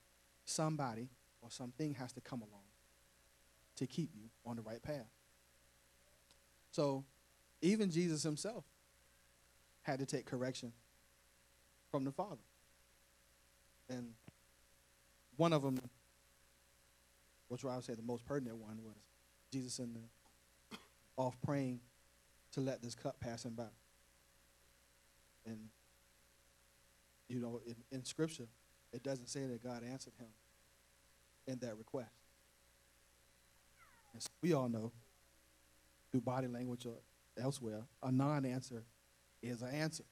somebody 0.45 1.09
or 1.41 1.51
something 1.51 1.93
has 1.95 2.13
to 2.13 2.21
come 2.21 2.39
along 2.39 2.63
to 3.75 3.85
keep 3.85 4.11
you 4.15 4.29
on 4.45 4.55
the 4.55 4.61
right 4.61 4.81
path. 4.81 5.09
So 6.71 7.03
even 7.61 7.91
Jesus 7.91 8.23
himself 8.23 8.63
had 9.81 9.99
to 9.99 10.05
take 10.05 10.25
correction 10.25 10.71
from 11.91 12.05
the 12.05 12.11
Father. 12.11 12.41
And 13.89 14.13
one 15.37 15.53
of 15.53 15.61
them, 15.63 15.79
which 17.47 17.65
I 17.65 17.75
would 17.75 17.83
say 17.83 17.93
the 17.93 18.01
most 18.01 18.25
pertinent 18.25 18.57
one, 18.57 18.79
was 18.83 18.95
Jesus 19.51 19.79
in 19.79 19.93
the 19.93 20.77
off 21.17 21.35
praying 21.45 21.79
to 22.53 22.61
let 22.61 22.81
this 22.81 22.95
cup 22.95 23.19
pass 23.19 23.45
him 23.45 23.53
by. 23.53 23.67
And 25.45 25.69
you 27.27 27.39
know, 27.39 27.61
in, 27.65 27.75
in 27.91 28.03
Scripture, 28.03 28.47
it 28.91 29.03
doesn't 29.03 29.27
say 29.27 29.45
that 29.45 29.63
God 29.63 29.83
answered 29.83 30.13
him 30.19 30.27
in 31.47 31.59
that 31.59 31.77
request. 31.77 32.11
And 34.13 34.21
so 34.21 34.29
we 34.41 34.53
all 34.53 34.69
know 34.69 34.91
through 36.11 36.21
body 36.21 36.47
language 36.47 36.85
or 36.85 36.95
elsewhere, 37.41 37.83
a 38.01 38.11
non 38.11 38.45
answer 38.45 38.83
is 39.41 39.61
an 39.61 39.69
answer. 39.69 40.03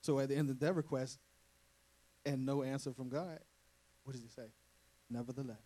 So 0.00 0.18
at 0.18 0.28
the 0.28 0.36
end 0.36 0.50
of 0.50 0.60
that 0.60 0.74
request, 0.74 1.18
and 2.24 2.44
no 2.44 2.62
answer 2.62 2.92
from 2.92 3.08
God, 3.08 3.38
what 4.04 4.12
does 4.12 4.22
he 4.22 4.28
say? 4.28 4.48
Nevertheless, 5.08 5.56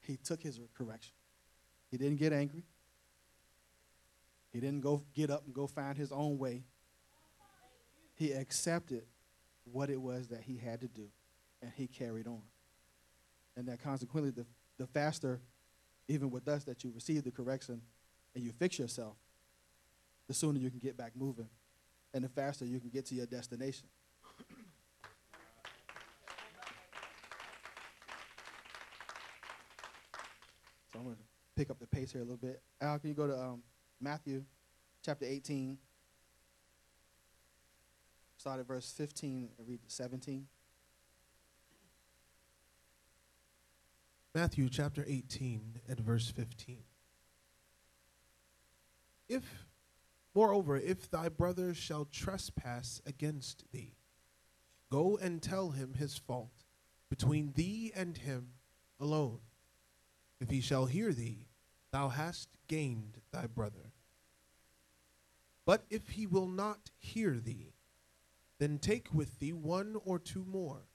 he 0.00 0.16
took 0.16 0.42
his 0.42 0.60
correction. 0.76 1.12
He 1.90 1.96
didn't 1.96 2.16
get 2.16 2.32
angry. 2.32 2.64
He 4.52 4.60
didn't 4.60 4.80
go 4.80 5.02
get 5.14 5.30
up 5.30 5.44
and 5.44 5.54
go 5.54 5.66
find 5.66 5.96
his 5.96 6.12
own 6.12 6.38
way. 6.38 6.64
He 8.16 8.32
accepted 8.32 9.04
what 9.64 9.90
it 9.90 10.00
was 10.00 10.28
that 10.28 10.42
he 10.42 10.56
had 10.56 10.80
to 10.80 10.88
do, 10.88 11.08
and 11.62 11.70
he 11.74 11.86
carried 11.86 12.26
on. 12.26 12.42
And 13.56 13.66
that 13.68 13.82
consequently, 13.82 14.30
the, 14.30 14.46
the 14.78 14.86
faster, 14.86 15.40
even 16.08 16.30
with 16.30 16.48
us, 16.48 16.64
that 16.64 16.82
you 16.84 16.90
receive 16.94 17.24
the 17.24 17.30
correction 17.30 17.80
and 18.34 18.44
you 18.44 18.52
fix 18.52 18.78
yourself, 18.78 19.16
the 20.28 20.34
sooner 20.34 20.58
you 20.58 20.70
can 20.70 20.78
get 20.78 20.96
back 20.96 21.12
moving, 21.16 21.48
and 22.12 22.24
the 22.24 22.28
faster 22.28 22.64
you 22.64 22.80
can 22.80 22.90
get 22.90 23.06
to 23.06 23.14
your 23.14 23.26
destination. 23.26 23.88
so 30.92 30.98
I'm 30.98 31.04
going 31.04 31.16
to 31.16 31.22
pick 31.56 31.70
up 31.70 31.78
the 31.78 31.86
pace 31.86 32.12
here 32.12 32.22
a 32.22 32.24
little 32.24 32.36
bit. 32.36 32.62
Al, 32.80 32.98
can 32.98 33.10
you 33.10 33.14
go 33.14 33.26
to 33.26 33.38
um, 33.38 33.62
Matthew 34.00 34.44
chapter 35.04 35.24
18? 35.24 35.78
Start 38.36 38.60
at 38.60 38.66
verse 38.66 38.90
15 38.96 39.50
and 39.58 39.68
read 39.68 39.82
to 39.82 39.90
17. 39.90 40.46
Matthew 44.34 44.68
chapter 44.68 45.04
18 45.06 45.80
and 45.88 46.00
verse 46.00 46.30
15. 46.30 46.78
If, 49.28 49.42
moreover, 50.34 50.76
if 50.76 51.10
thy 51.10 51.28
brother 51.28 51.74
shall 51.74 52.04
trespass 52.04 53.00
against 53.06 53.64
thee, 53.72 53.96
go 54.90 55.16
and 55.16 55.42
tell 55.42 55.70
him 55.70 55.94
his 55.94 56.16
fault 56.16 56.64
between 57.08 57.52
thee 57.52 57.92
and 57.94 58.18
him 58.18 58.52
alone. 58.98 59.40
If 60.40 60.50
he 60.50 60.60
shall 60.60 60.86
hear 60.86 61.12
thee, 61.12 61.48
thou 61.92 62.08
hast 62.08 62.48
gained 62.68 63.20
thy 63.32 63.46
brother. 63.46 63.92
But 65.66 65.84
if 65.90 66.10
he 66.10 66.26
will 66.26 66.48
not 66.48 66.90
hear 66.98 67.34
thee, 67.34 67.74
then 68.58 68.78
take 68.78 69.12
with 69.12 69.38
thee 69.38 69.52
one 69.52 69.96
or 70.04 70.18
two 70.18 70.44
more, 70.44 70.88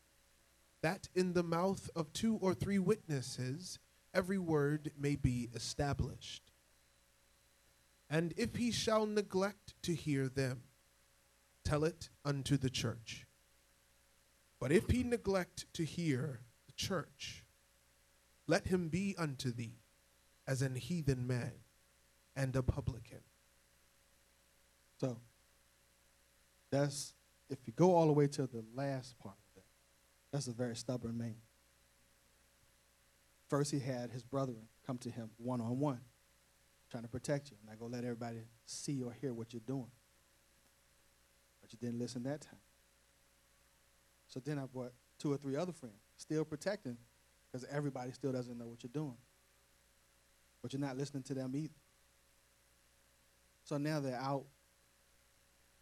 that 0.82 1.10
in 1.16 1.34
the 1.34 1.44
mouth 1.44 1.90
of 1.96 2.14
two 2.14 2.38
or 2.42 2.54
three 2.54 2.80
witnesses 2.80 3.80
every 4.14 4.38
word 4.38 4.92
may 4.98 5.16
be 5.16 5.50
established. 5.54 6.52
And 8.10 8.34
if 8.38 8.56
he 8.56 8.72
shall 8.72 9.06
neglect 9.06 9.74
to 9.84 9.94
hear 9.94 10.30
them, 10.30 10.62
tell 11.64 11.84
it 11.84 12.10
unto 12.24 12.58
the 12.58 12.70
church. 12.70 13.26
But 14.60 14.72
if 14.72 14.90
he 14.90 15.04
neglect 15.04 15.66
to 15.74 15.84
hear 15.84 16.42
the 16.68 16.74
church, 16.74 17.44
let 18.48 18.68
him 18.68 18.90
be 18.90 19.16
unto 19.18 19.52
thee 19.52 19.80
as 20.48 20.62
an 20.62 20.76
heathen 20.76 21.26
man 21.26 21.54
and 22.36 22.56
a 22.56 22.62
publican. 22.62 23.22
So 25.00 25.18
that's 26.72 27.14
if 27.50 27.60
you 27.66 27.74
go 27.74 27.96
all 27.96 28.08
the 28.08 28.14
way 28.14 28.28
to 28.28 28.48
the 28.48 28.64
last 28.76 29.18
part 29.20 29.36
of 29.36 29.56
that, 29.56 29.66
that's 30.32 30.48
a 30.48 30.52
very 30.52 30.76
stubborn 30.76 31.18
man. 31.18 31.36
First, 33.50 33.72
he 33.72 33.80
had 33.80 34.12
his 34.12 34.24
brethren 34.24 34.68
come 34.86 34.98
to 35.00 35.10
him 35.10 35.30
one 35.38 35.62
on 35.62 35.80
one, 35.80 36.02
trying 36.90 37.04
to 37.04 37.10
protect 37.10 37.52
you. 37.52 37.58
I'm 37.62 37.70
Not 37.70 37.80
gonna 37.80 37.94
let 37.94 38.04
everybody 38.04 38.40
see 38.66 39.02
or 39.02 39.12
hear 39.14 39.34
what 39.34 39.54
you're 39.54 39.62
doing. 39.66 39.92
But 41.62 41.74
you 41.74 41.80
didn't 41.80 42.00
listen 42.00 42.24
that 42.24 42.42
time. 42.42 42.60
So 44.28 44.40
then 44.40 44.60
I 44.60 44.66
brought 44.66 44.94
two 45.20 45.32
or 45.32 45.38
three 45.38 45.56
other 45.56 45.74
friends, 45.74 46.02
still 46.18 46.46
protecting, 46.46 46.98
because 47.52 47.66
everybody 47.72 48.12
still 48.12 48.32
doesn't 48.32 48.58
know 48.58 48.68
what 48.68 48.84
you're 48.84 48.92
doing. 48.94 49.18
But 50.62 50.74
you're 50.74 50.82
not 50.82 50.98
listening 50.98 51.24
to 51.24 51.34
them 51.34 51.56
either. 51.56 51.74
So 53.64 53.78
now 53.78 54.00
they're 54.00 54.20
out. 54.20 54.46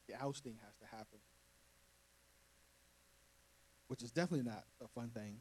The 0.07 0.15
ousting 0.21 0.57
has 0.63 0.75
to 0.77 0.95
happen 0.95 1.19
which 3.93 4.01
is 4.01 4.09
definitely 4.09 4.43
not 4.43 4.63
a 4.83 4.87
fun 4.87 5.09
thing. 5.09 5.39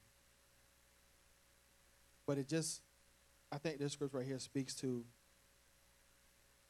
But 2.27 2.37
it 2.37 2.47
just, 2.47 2.83
I 3.51 3.57
think 3.57 3.79
this 3.79 3.95
scripture 3.95 4.19
right 4.19 4.27
here 4.27 4.39
speaks 4.39 4.75
to 4.75 5.07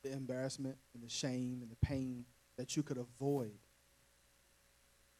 the 0.02 0.12
embarrassment 0.12 0.76
and 0.94 1.02
the 1.02 1.08
shame 1.08 1.58
and 1.62 1.70
the 1.70 1.86
pain 1.86 2.24
that 2.56 2.76
you 2.76 2.82
could 2.82 2.98
avoid 2.98 3.58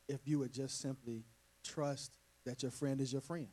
if 0.08 0.20
you 0.26 0.38
would 0.38 0.52
just 0.52 0.80
simply 0.80 1.24
trust 1.64 2.18
that 2.44 2.62
your 2.62 2.70
friend 2.70 3.00
is 3.00 3.12
your 3.12 3.22
friend. 3.22 3.48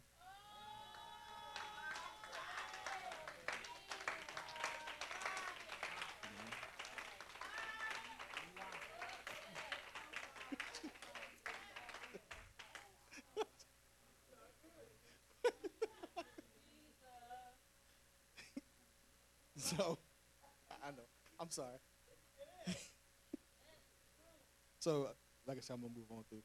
On 26.09 26.23
through. 26.29 26.41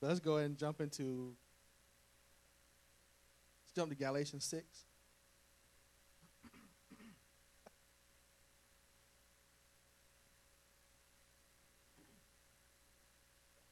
So 0.00 0.06
let's 0.06 0.20
go 0.20 0.36
ahead 0.36 0.50
and 0.50 0.56
jump 0.58 0.80
into. 0.80 1.34
Let's 3.64 3.72
jump 3.74 3.90
to 3.90 3.96
Galatians 3.96 4.44
six. 4.44 4.84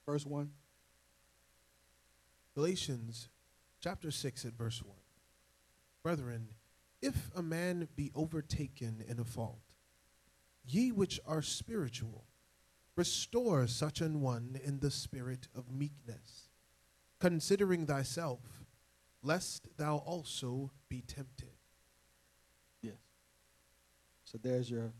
Verse 0.06 0.26
one. 0.26 0.50
Galatians 2.54 3.28
chapter 3.82 4.10
6 4.10 4.46
at 4.46 4.54
verse 4.54 4.82
1. 4.82 4.96
Brethren, 6.02 6.48
if 7.02 7.30
a 7.36 7.42
man 7.42 7.86
be 7.94 8.10
overtaken 8.14 9.04
in 9.06 9.20
a 9.20 9.24
fault, 9.24 9.76
Ye 10.68 10.90
which 10.90 11.20
are 11.26 11.42
spiritual, 11.42 12.24
restore 12.96 13.66
such 13.66 14.00
an 14.00 14.20
one 14.20 14.58
in 14.64 14.80
the 14.80 14.90
spirit 14.90 15.48
of 15.54 15.70
meekness, 15.70 16.48
considering 17.20 17.86
thyself, 17.86 18.40
lest 19.22 19.68
thou 19.76 19.98
also 19.98 20.70
be 20.88 21.02
tempted. 21.02 21.50
Yes. 22.80 22.94
So 24.24 24.38
there's 24.42 24.70
your 24.70 24.92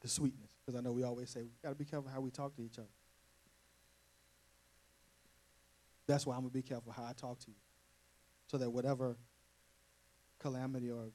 the 0.00 0.08
sweetness, 0.08 0.56
because 0.64 0.78
I 0.78 0.82
know 0.82 0.92
we 0.92 1.02
always 1.02 1.28
say 1.28 1.42
we 1.42 1.50
got 1.62 1.70
to 1.70 1.74
be 1.74 1.84
careful 1.84 2.10
how 2.10 2.20
we 2.20 2.30
talk 2.30 2.56
to 2.56 2.62
each 2.62 2.78
other. 2.78 2.88
That's 6.06 6.26
why 6.26 6.34
I'm 6.34 6.40
gonna 6.40 6.50
be 6.50 6.62
careful 6.62 6.90
how 6.90 7.04
I 7.04 7.12
talk 7.12 7.38
to 7.40 7.50
you, 7.50 7.56
so 8.46 8.56
that 8.56 8.70
whatever 8.70 9.16
calamity 10.38 10.90
or 10.90 11.10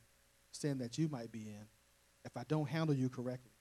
sin 0.51 0.77
that 0.77 0.97
you 0.97 1.09
might 1.09 1.31
be 1.31 1.49
in, 1.49 1.65
if 2.23 2.37
I 2.37 2.43
don't 2.47 2.69
handle 2.69 2.95
you 2.95 3.09
correctly, 3.09 3.54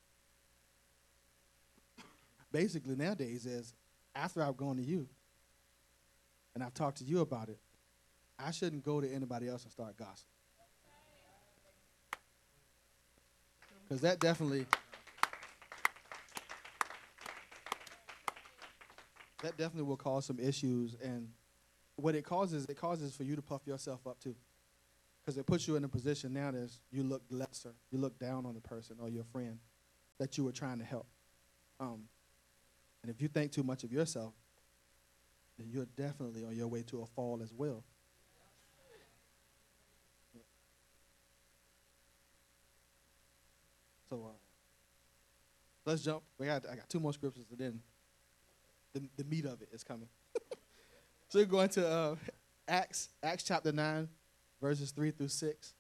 basically 2.55 2.95
nowadays 2.95 3.47
is 3.47 3.75
after 4.15 4.41
I've 4.41 4.57
gone 4.57 4.77
to 4.77 4.83
you 4.83 5.09
and 6.55 6.63
I've 6.63 6.73
talked 6.73 6.99
to 6.99 7.05
you 7.05 7.19
about 7.21 7.49
it, 7.49 7.59
I 8.39 8.53
shouldn't 8.53 8.85
go 8.85 9.01
to 9.01 9.13
anybody 9.13 9.49
else 9.49 9.65
and 9.65 9.73
start 9.73 9.97
gossiping. 9.97 10.31
Because 13.83 14.01
that 14.03 14.21
definitely 14.21 14.67
that 19.43 19.59
definitely 19.59 19.83
will 19.83 19.97
cause 19.97 20.25
some 20.25 20.39
issues. 20.39 20.97
And 21.03 21.29
what 21.97 22.15
it 22.15 22.23
causes 22.23 22.67
it 22.67 22.77
causes 22.77 23.17
for 23.17 23.25
you 23.25 23.35
to 23.35 23.43
puff 23.43 23.63
yourself 23.67 24.07
up 24.07 24.21
too. 24.21 24.37
Because 25.21 25.39
it 25.39 25.47
puts 25.47 25.67
you 25.67 25.75
in 25.75 25.83
a 25.83 25.89
position 25.89 26.33
now 26.33 26.53
that 26.53 26.71
you 26.93 27.03
look 27.03 27.23
lesser 27.31 27.75
you 27.91 27.99
look 27.99 28.17
down 28.21 28.47
on 28.47 28.55
the 28.55 28.61
person 28.61 28.99
or 29.01 29.09
your 29.09 29.25
friend 29.25 29.59
that 30.19 30.39
you 30.39 30.45
were 30.45 30.53
trying 30.53 30.79
to 30.79 30.85
help. 30.85 31.09
Um, 31.81 32.05
and 33.05 33.11
if 33.11 33.21
you 33.21 33.29
think 33.29 33.53
too 33.53 33.63
much 33.63 33.85
of 33.85 33.93
yourself 33.93 34.33
then 35.59 35.69
you're 35.71 35.87
definitely 35.97 36.45
on 36.45 36.57
your 36.57 36.67
way 36.67 36.83
to 36.83 37.03
a 37.03 37.07
fall 37.07 37.41
as 37.43 37.53
well 37.53 37.85
so 44.09 44.25
uh, 44.25 44.29
let's 45.85 46.03
jump 46.03 46.23
we 46.39 46.47
got 46.47 46.65
i 46.69 46.75
got 46.75 46.89
two 46.89 46.99
more 46.99 47.13
scriptures 47.13 47.47
and 47.51 47.59
then 47.59 47.81
the, 48.95 49.03
the 49.17 49.25
meat 49.25 49.45
of 49.45 49.61
it 49.61 49.69
is 49.73 49.85
coming. 49.85 50.09
so 51.29 51.41
we're 51.41 51.45
going 51.45 51.69
to 51.71 51.87
uh, 51.87 52.17
Acts, 52.67 53.11
Acts 53.23 53.43
chapter 53.43 53.73
9, 53.73 54.09
verses 54.61 54.93
3 54.93 55.11
through 55.11 55.29
6. 55.29 55.75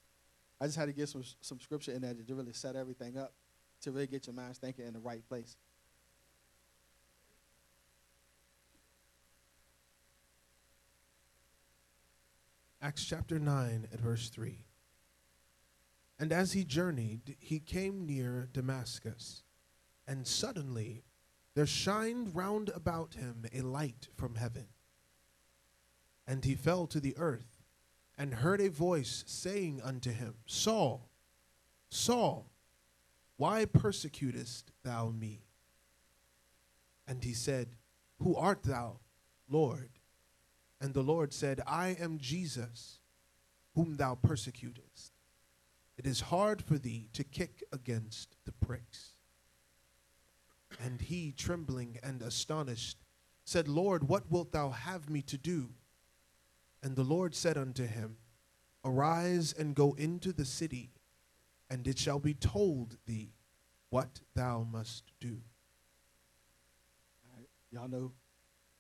I 0.61 0.66
just 0.66 0.76
had 0.76 0.87
to 0.87 0.93
get 0.93 1.09
some, 1.09 1.25
some 1.40 1.61
scripture 1.61 1.93
in 1.93 2.02
there 2.02 2.14
to 2.14 2.35
really 2.35 2.52
set 2.52 2.76
everything 2.76 3.16
up, 3.16 3.33
to 3.83 3.93
really 3.93 4.07
get 4.07 4.26
your 4.26 4.35
minds 4.35 4.59
thinking 4.59 4.87
in 4.87 4.93
the 4.93 4.99
right 4.99 5.26
place. 5.28 5.57
Acts 12.85 13.07
chapter 13.07 13.38
9 13.38 13.88
at 13.95 13.99
verse 13.99 14.29
3. 14.29 14.67
And 16.19 16.31
as 16.33 16.53
he 16.53 16.64
journeyed, 16.64 17.35
he 17.38 17.59
came 17.59 18.05
near 18.05 18.47
Damascus, 18.53 19.43
and 20.07 20.26
suddenly 20.26 21.03
there 21.55 21.64
shined 21.64 22.37
round 22.37 22.71
about 22.75 23.14
him 23.14 23.47
a 23.55 23.62
light 23.62 24.09
from 24.14 24.35
heaven. 24.35 24.67
And 26.26 26.45
he 26.45 26.55
fell 26.55 26.87
to 26.88 27.00
the 27.00 27.17
earth, 27.17 27.62
and 28.19 28.35
heard 28.35 28.61
a 28.61 28.69
voice 28.69 29.25
saying 29.26 29.81
unto 29.83 30.12
him, 30.12 30.35
Saul, 30.45 31.09
Saul, 31.88 32.50
why 33.38 33.64
persecutest 33.64 34.73
thou 34.83 35.09
me? 35.09 35.47
And 37.08 37.25
he 37.25 37.32
said, 37.32 37.76
Who 38.19 38.37
art 38.37 38.63
thou, 38.63 38.99
Lord? 39.49 39.89
And 40.80 40.95
the 40.95 41.02
Lord 41.02 41.32
said, 41.32 41.60
I 41.67 41.97
am 42.00 42.19
Jesus, 42.19 42.99
whom 43.75 43.97
thou 43.97 44.15
persecutest. 44.15 45.13
It 45.97 46.06
is 46.06 46.23
hard 46.23 46.63
for 46.63 46.78
thee 46.78 47.08
to 47.13 47.25
kick 47.25 47.63
against 47.73 48.37
the 48.45 48.52
pricks. 48.52 49.10
And 50.82 51.00
he, 51.00 51.32
trembling 51.32 51.99
and 52.02 52.21
astonished, 52.21 52.99
said, 53.45 53.69
Lord, 53.69 54.08
what 54.08 54.30
wilt 54.30 54.52
thou 54.52 54.71
have 54.71 55.08
me 55.08 55.23
to 55.23 55.39
do? 55.39 55.71
And 56.82 56.97
the 56.97 57.04
Lord 57.04 57.34
said 57.34 57.56
unto 57.56 57.87
him, 57.87 58.17
Arise 58.84 59.54
and 59.56 59.75
go 59.75 59.95
into 59.95 60.32
the 60.32 60.45
city, 60.45 60.91
and 61.71 61.87
it 61.87 61.99
shall 61.99 62.19
be 62.19 62.34
told 62.34 62.99
thee 63.06 63.32
what 63.89 64.21
thou 64.34 64.67
must 64.71 65.13
do. 65.21 65.41
Y'all 67.71 67.89
know 67.89 68.13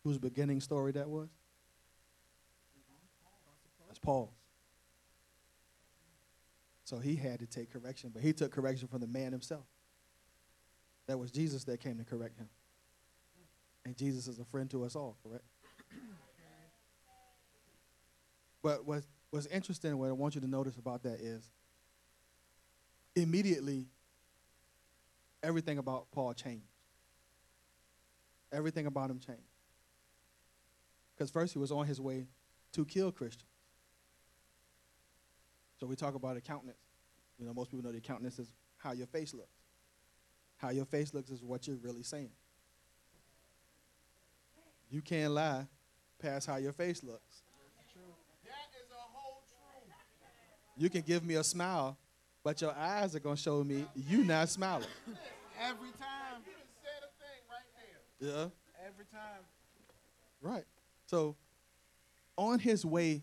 whose 0.02 0.18
beginning 0.18 0.60
story 0.60 0.92
that 0.92 1.08
was? 1.08 1.28
Paul's. 4.04 4.30
So 6.84 6.98
he 6.98 7.16
had 7.16 7.40
to 7.40 7.46
take 7.46 7.72
correction, 7.72 8.10
but 8.12 8.22
he 8.22 8.32
took 8.32 8.52
correction 8.52 8.88
from 8.88 9.00
the 9.00 9.06
man 9.06 9.32
himself. 9.32 9.64
That 11.06 11.18
was 11.18 11.30
Jesus 11.30 11.64
that 11.64 11.80
came 11.80 11.96
to 11.98 12.04
correct 12.04 12.38
him. 12.38 12.48
And 13.84 13.96
Jesus 13.96 14.28
is 14.28 14.38
a 14.38 14.44
friend 14.44 14.70
to 14.70 14.84
us 14.84 14.94
all, 14.94 15.16
correct? 15.22 15.44
But 18.62 18.86
what's, 18.86 19.06
what's 19.30 19.46
interesting, 19.46 19.98
what 19.98 20.08
I 20.08 20.12
want 20.12 20.34
you 20.34 20.40
to 20.40 20.46
notice 20.46 20.76
about 20.76 21.02
that 21.02 21.20
is 21.20 21.50
immediately 23.14 23.86
everything 25.42 25.76
about 25.76 26.10
Paul 26.12 26.32
changed. 26.32 26.64
Everything 28.52 28.86
about 28.86 29.10
him 29.10 29.18
changed. 29.18 29.42
Because 31.14 31.30
first 31.30 31.52
he 31.52 31.58
was 31.58 31.70
on 31.70 31.86
his 31.86 32.00
way 32.00 32.26
to 32.72 32.84
kill 32.84 33.12
Christians. 33.12 33.53
So 35.84 35.88
we 35.88 35.96
talk 35.96 36.14
about 36.14 36.34
accountants. 36.38 36.80
You 37.38 37.44
know, 37.44 37.52
most 37.52 37.70
people 37.70 37.84
know 37.84 37.92
the 37.92 37.98
accountants 37.98 38.38
is 38.38 38.50
how 38.78 38.92
your 38.92 39.06
face 39.06 39.34
looks. 39.34 39.52
How 40.56 40.70
your 40.70 40.86
face 40.86 41.12
looks 41.12 41.28
is 41.28 41.42
what 41.42 41.66
you're 41.66 41.76
really 41.76 42.02
saying. 42.02 42.30
You 44.90 45.02
can't 45.02 45.32
lie 45.32 45.66
past 46.18 46.46
how 46.46 46.56
your 46.56 46.72
face 46.72 47.02
looks. 47.02 47.42
You 50.74 50.88
can 50.88 51.02
give 51.02 51.22
me 51.22 51.34
a 51.34 51.44
smile, 51.44 51.98
but 52.42 52.62
your 52.62 52.74
eyes 52.74 53.14
are 53.14 53.20
going 53.20 53.36
to 53.36 53.42
show 53.42 53.62
me 53.62 53.84
you 53.94 54.24
not 54.24 54.48
smiling. 54.48 54.88
Every 55.62 55.90
time. 55.98 56.40
You 56.46 56.52
said 56.82 57.02
a 57.02 57.12
thing 57.20 57.42
right 57.50 58.22
there. 58.22 58.30
Yeah. 58.30 58.86
Every 58.88 59.04
time. 59.12 59.42
Right. 60.40 60.64
So, 61.04 61.36
on 62.38 62.58
his 62.58 62.86
way 62.86 63.20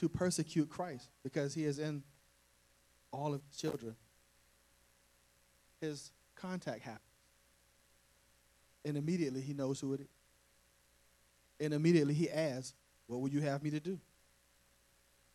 to 0.00 0.08
persecute 0.08 0.70
Christ, 0.70 1.10
because 1.22 1.52
he 1.52 1.66
is 1.66 1.78
in 1.78 2.02
all 3.12 3.34
of 3.34 3.42
his 3.46 3.56
children, 3.58 3.94
his 5.78 6.10
contact 6.34 6.80
happens. 6.80 7.02
And 8.82 8.96
immediately 8.96 9.42
he 9.42 9.52
knows 9.52 9.78
who 9.78 9.92
it 9.92 10.00
is. 10.00 10.06
And 11.60 11.74
immediately 11.74 12.14
he 12.14 12.30
asks, 12.30 12.72
What 13.08 13.20
will 13.20 13.28
you 13.28 13.42
have 13.42 13.62
me 13.62 13.68
to 13.72 13.80
do? 13.80 14.00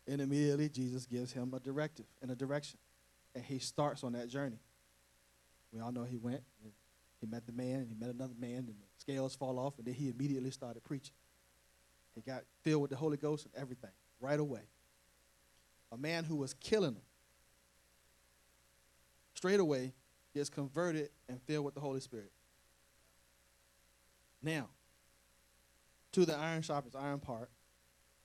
And 0.08 0.20
immediately 0.20 0.68
Jesus 0.68 1.06
gives 1.06 1.32
him 1.32 1.54
a 1.54 1.60
directive 1.60 2.08
and 2.24 2.32
a 2.32 2.36
direction. 2.36 2.80
And 3.36 3.44
he 3.44 3.60
starts 3.60 4.04
on 4.04 4.14
that 4.14 4.30
journey. 4.30 4.58
We 5.72 5.80
all 5.80 5.92
know 5.92 6.06
he 6.06 6.18
went, 6.18 6.42
he 7.22 7.28
met 7.28 7.46
the 7.46 7.52
man, 7.52 7.82
and 7.82 7.88
he 7.88 7.94
met 7.94 8.10
another 8.10 8.34
man, 8.40 8.58
and 8.58 8.70
the 8.70 8.74
scales 8.98 9.36
fall 9.36 9.60
off, 9.60 9.78
and 9.78 9.86
then 9.86 9.94
he 9.94 10.10
immediately 10.10 10.50
started 10.50 10.84
preaching. 10.84 11.14
He 12.16 12.22
got 12.22 12.42
filled 12.64 12.82
with 12.82 12.90
the 12.90 12.98
Holy 12.98 13.18
Ghost 13.18 13.46
and 13.46 13.54
everything 13.62 13.92
right 14.26 14.40
away. 14.40 14.62
A 15.92 15.98
man 15.98 16.24
who 16.24 16.36
was 16.36 16.54
killing 16.56 16.96
them 16.96 17.04
straight 19.36 19.60
away 19.60 19.94
gets 20.34 20.50
converted 20.50 21.10
and 21.30 21.42
filled 21.44 21.66
with 21.66 21.76
the 21.76 21.80
Holy 21.80 22.00
Spirit. 22.00 22.32
Now, 24.42 24.70
to 26.14 26.26
the 26.26 26.36
iron 26.36 26.62
sharpens 26.62 26.96
iron 26.96 27.20
part, 27.20 27.50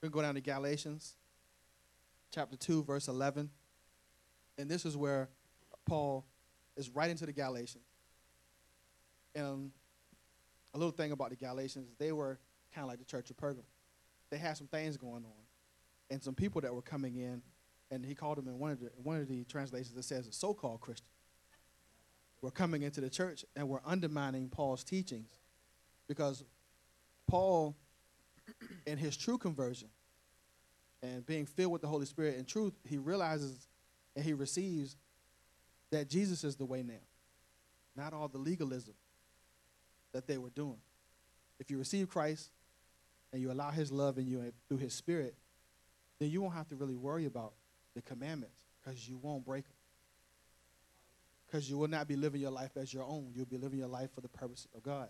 we're 0.01 0.09
going 0.09 0.11
to 0.11 0.15
go 0.15 0.21
down 0.21 0.35
to 0.35 0.41
Galatians 0.41 1.15
chapter 2.33 2.57
2, 2.57 2.83
verse 2.83 3.07
11. 3.07 3.49
And 4.57 4.69
this 4.69 4.85
is 4.85 4.97
where 4.97 5.29
Paul 5.85 6.25
is 6.75 6.89
writing 6.89 7.17
to 7.17 7.25
the 7.25 7.33
Galatians. 7.33 7.85
And 9.35 9.71
a 10.73 10.77
little 10.77 10.91
thing 10.91 11.11
about 11.11 11.29
the 11.29 11.35
Galatians, 11.35 11.89
they 11.97 12.11
were 12.11 12.39
kind 12.73 12.83
of 12.85 12.89
like 12.89 12.99
the 12.99 13.05
church 13.05 13.29
of 13.29 13.37
Pergamum. 13.37 13.63
They 14.29 14.37
had 14.37 14.57
some 14.57 14.67
things 14.67 14.97
going 14.97 15.25
on, 15.25 15.40
and 16.11 16.21
some 16.21 16.35
people 16.35 16.61
that 16.61 16.75
were 16.75 16.83
coming 16.83 17.15
in, 17.15 17.41
and 17.89 18.05
he 18.05 18.13
called 18.13 18.37
them 18.37 18.47
in 18.47 18.59
one 18.59 18.69
of 18.69 18.79
the 18.79 18.91
one 19.01 19.19
of 19.19 19.27
the 19.27 19.43
translations 19.45 19.95
that 19.95 20.03
says 20.03 20.27
the 20.27 20.33
so-called 20.33 20.81
Christians 20.81 21.09
were 22.41 22.51
coming 22.51 22.83
into 22.83 23.01
the 23.01 23.09
church 23.09 23.45
and 23.55 23.67
were 23.67 23.81
undermining 23.85 24.49
Paul's 24.49 24.83
teachings, 24.83 25.29
because 26.07 26.43
Paul, 27.27 27.75
in 28.85 28.97
his 28.97 29.15
true 29.17 29.37
conversion, 29.37 29.89
and 31.01 31.25
being 31.25 31.45
filled 31.45 31.71
with 31.71 31.81
the 31.81 31.87
Holy 31.87 32.05
Spirit 32.05 32.37
in 32.37 32.45
truth, 32.45 32.73
he 32.87 32.97
realizes 32.97 33.67
and 34.15 34.25
he 34.25 34.33
receives 34.33 34.97
that 35.91 36.09
Jesus 36.09 36.43
is 36.43 36.55
the 36.55 36.65
way 36.65 36.83
now. 36.83 36.93
not 37.95 38.13
all 38.13 38.27
the 38.27 38.37
legalism 38.37 38.93
that 40.13 40.27
they 40.27 40.37
were 40.37 40.49
doing. 40.49 40.79
If 41.59 41.69
you 41.69 41.77
receive 41.77 42.09
Christ 42.09 42.49
and 43.31 43.41
you 43.41 43.51
allow 43.51 43.71
his 43.71 43.91
love 43.91 44.17
in 44.17 44.27
you 44.27 44.39
and 44.39 44.53
through 44.67 44.77
his 44.77 44.93
spirit, 44.93 45.35
then 46.21 46.29
you 46.29 46.39
won't 46.39 46.53
have 46.53 46.67
to 46.67 46.75
really 46.75 46.95
worry 46.95 47.25
about 47.25 47.53
the 47.95 48.01
commandments 48.03 48.67
because 48.79 49.09
you 49.09 49.17
won't 49.17 49.43
break 49.43 49.63
them. 49.63 49.73
Because 51.47 51.67
you 51.67 51.79
will 51.79 51.87
not 51.87 52.07
be 52.07 52.15
living 52.15 52.39
your 52.39 52.51
life 52.51 52.77
as 52.77 52.93
your 52.93 53.03
own. 53.03 53.31
You'll 53.33 53.47
be 53.47 53.57
living 53.57 53.79
your 53.79 53.87
life 53.87 54.13
for 54.13 54.21
the 54.21 54.29
purpose 54.29 54.67
of 54.75 54.83
God 54.83 55.09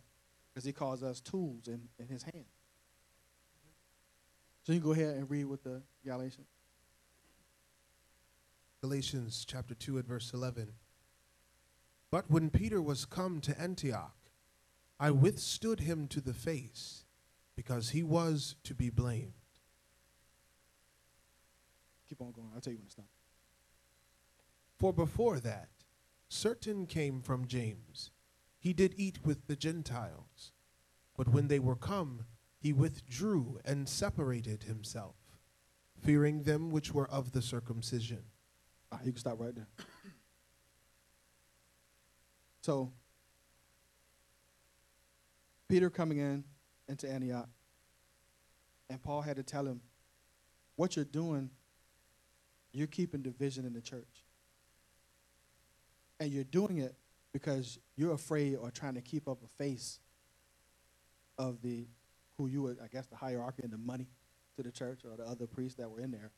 because 0.50 0.63
he 0.63 0.71
calls 0.71 1.04
us 1.04 1.19
tools 1.19 1.67
in, 1.67 1.82
in 2.00 2.08
his 2.08 2.24
hand. 2.24 2.45
So 4.63 4.71
you 4.71 4.80
can 4.80 4.88
go 4.88 4.93
ahead 4.93 5.17
and 5.17 5.30
read 5.30 5.45
with 5.45 5.65
the 5.65 5.82
Galatians. 6.06 6.47
Galatians 8.80 9.45
chapter 9.45 9.76
2 9.76 10.00
at 10.00 10.06
verse 10.06 10.32
11. 10.34 10.69
But 12.10 12.32
when 12.32 12.50
Peter 12.50 12.82
was 12.82 13.04
come 13.04 13.41
to 13.41 13.60
Antioch, 13.60 14.15
I 14.97 15.12
withstood 15.12 15.82
him 15.82 16.08
to 16.08 16.21
the 16.21 16.34
face, 16.34 17.04
because 17.56 17.89
he 17.89 18.02
was 18.02 18.56
to 18.63 18.74
be 18.74 18.89
blamed. 18.89 19.41
Keep 22.12 22.21
on 22.24 22.32
going. 22.34 22.50
I'll 22.54 22.60
tell 22.60 22.74
you 22.74 22.80
when 22.80 22.88
to 22.88 22.91
stop. 22.91 23.06
For 24.78 24.91
before 24.91 25.39
that, 25.39 25.69
certain 26.28 26.86
came 26.86 27.21
from 27.21 27.47
James. 27.47 28.12
He 28.60 28.74
did 28.74 28.93
eat 28.97 29.19
with 29.24 29.47
the 29.47 29.56
Gentiles. 29.56 30.52
But 31.15 31.30
when 31.30 31.47
they 31.47 31.58
were 31.60 31.78
come, 31.78 32.26
he 32.60 32.74
withdrew 32.74 33.62
and 33.63 33.88
separated 33.88 34.63
himself, 34.63 35.15
fearing 35.97 36.43
them 36.43 36.69
which 36.69 36.93
were 36.93 37.10
of 37.10 37.32
the 37.32 37.41
circumcision. 37.41 38.24
Ah, 38.91 39.00
you 39.06 39.13
can 39.13 39.19
stop 39.21 39.39
right 39.39 39.56
there. 39.56 39.69
So, 42.60 42.91
Peter 45.69 45.89
coming 45.89 46.17
in 46.17 46.43
into 46.89 47.10
Antioch, 47.10 47.47
and 48.89 49.02
Paul 49.02 49.21
had 49.21 49.38
to 49.38 49.43
tell 49.43 49.65
him, 49.65 49.82
"What 50.76 50.97
you're 50.97 51.06
doing, 51.06 51.52
you're 52.72 52.88
keeping 52.88 53.22
division 53.22 53.66
in 53.66 53.74
the 53.74 53.82
church, 53.82 54.24
and 56.20 56.32
you're 56.32 56.44
doing 56.44 56.78
it 56.78 56.96
because 57.34 57.80
you're 57.96 58.14
afraid 58.14 58.56
or 58.56 58.72
trying 58.72 58.96
to 58.96 59.02
keep 59.02 59.28
up 59.28 59.44
a 59.44 59.48
face 59.48 60.00
of 61.38 61.62
the 61.62 61.88
who 62.38 62.48
you 62.48 62.62
would, 62.62 62.80
I 62.80 62.88
guess, 62.88 63.08
the 63.08 63.16
hierarchy 63.16 63.64
and 63.64 63.72
the 63.72 63.78
money 63.78 64.08
to 64.56 64.64
the 64.64 64.72
church 64.72 65.02
or 65.06 65.16
the 65.16 65.24
other 65.24 65.48
priests 65.48 65.78
that 65.78 65.90
were 65.90 66.00
in 66.00 66.12
there." 66.12 66.32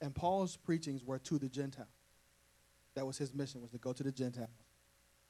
And 0.00 0.14
Paul's 0.14 0.56
preachings 0.56 1.04
were 1.04 1.18
to 1.18 1.38
the 1.38 1.48
Gentiles. 1.48 1.88
That 2.94 3.06
was 3.06 3.18
his 3.18 3.34
mission, 3.34 3.60
was 3.60 3.70
to 3.70 3.78
go 3.78 3.92
to 3.92 4.02
the 4.02 4.12
Gentiles. 4.12 4.50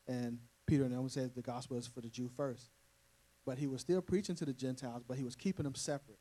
And 0.06 0.40
Peter 0.66 0.84
and 0.84 0.92
them 0.92 1.08
said 1.08 1.34
the 1.34 1.42
gospel 1.42 1.76
is 1.76 1.86
for 1.86 2.00
the 2.00 2.08
Jew 2.08 2.28
first. 2.28 2.70
But 3.44 3.58
he 3.58 3.66
was 3.66 3.80
still 3.80 4.00
preaching 4.00 4.36
to 4.36 4.44
the 4.44 4.52
Gentiles, 4.52 5.02
but 5.06 5.16
he 5.16 5.24
was 5.24 5.34
keeping 5.34 5.64
them 5.64 5.74
separate. 5.74 6.18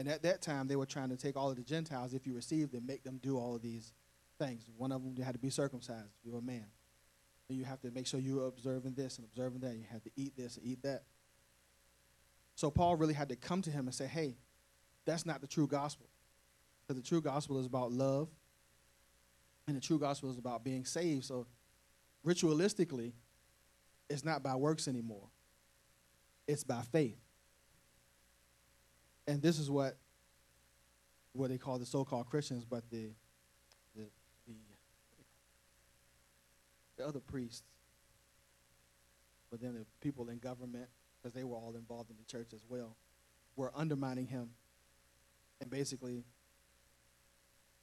And 0.00 0.08
at 0.08 0.22
that 0.22 0.40
time, 0.40 0.66
they 0.66 0.76
were 0.76 0.86
trying 0.86 1.10
to 1.10 1.16
take 1.18 1.36
all 1.36 1.50
of 1.50 1.56
the 1.56 1.62
Gentiles, 1.62 2.14
if 2.14 2.26
you 2.26 2.34
received 2.34 2.72
them, 2.72 2.86
make 2.86 3.04
them 3.04 3.20
do 3.22 3.36
all 3.36 3.54
of 3.54 3.60
these 3.60 3.92
things. 4.38 4.64
One 4.78 4.92
of 4.92 5.04
them, 5.04 5.12
you 5.14 5.22
had 5.22 5.34
to 5.34 5.38
be 5.38 5.50
circumcised 5.50 6.08
you 6.24 6.32
were 6.32 6.38
a 6.38 6.42
man. 6.42 6.64
And 7.50 7.58
you 7.58 7.66
have 7.66 7.82
to 7.82 7.90
make 7.90 8.06
sure 8.06 8.18
you 8.18 8.36
were 8.36 8.46
observing 8.46 8.94
this 8.94 9.18
and 9.18 9.26
observing 9.26 9.60
that. 9.60 9.74
You 9.74 9.84
had 9.92 10.02
to 10.04 10.10
eat 10.16 10.34
this 10.38 10.56
and 10.56 10.64
eat 10.64 10.82
that. 10.84 11.02
So 12.54 12.70
Paul 12.70 12.96
really 12.96 13.12
had 13.12 13.28
to 13.28 13.36
come 13.36 13.60
to 13.60 13.70
him 13.70 13.88
and 13.88 13.94
say, 13.94 14.06
hey, 14.06 14.38
that's 15.04 15.26
not 15.26 15.42
the 15.42 15.46
true 15.46 15.66
gospel. 15.66 16.06
Because 16.80 17.02
the 17.02 17.06
true 17.06 17.20
gospel 17.20 17.60
is 17.60 17.66
about 17.66 17.92
love, 17.92 18.28
and 19.66 19.76
the 19.76 19.82
true 19.82 19.98
gospel 19.98 20.30
is 20.30 20.38
about 20.38 20.64
being 20.64 20.86
saved. 20.86 21.26
So, 21.26 21.46
ritualistically, 22.26 23.12
it's 24.08 24.24
not 24.24 24.42
by 24.42 24.54
works 24.54 24.88
anymore, 24.88 25.28
it's 26.48 26.64
by 26.64 26.80
faith. 26.90 27.18
And 29.30 29.40
this 29.40 29.60
is 29.60 29.70
what 29.70 29.96
what 31.34 31.50
they 31.50 31.56
call 31.56 31.78
the 31.78 31.86
so-called 31.86 32.26
Christians, 32.26 32.64
but 32.64 32.82
the 32.90 33.10
the 33.94 34.02
the, 34.48 34.54
the 36.96 37.06
other 37.06 37.20
priests, 37.20 37.62
but 39.48 39.60
then 39.60 39.74
the 39.74 39.86
people 40.00 40.30
in 40.30 40.38
government, 40.38 40.88
because 41.16 41.32
they 41.32 41.44
were 41.44 41.54
all 41.54 41.76
involved 41.76 42.10
in 42.10 42.16
the 42.16 42.24
church 42.24 42.48
as 42.52 42.64
well, 42.68 42.96
were 43.54 43.70
undermining 43.76 44.26
him 44.26 44.50
and 45.60 45.70
basically 45.70 46.24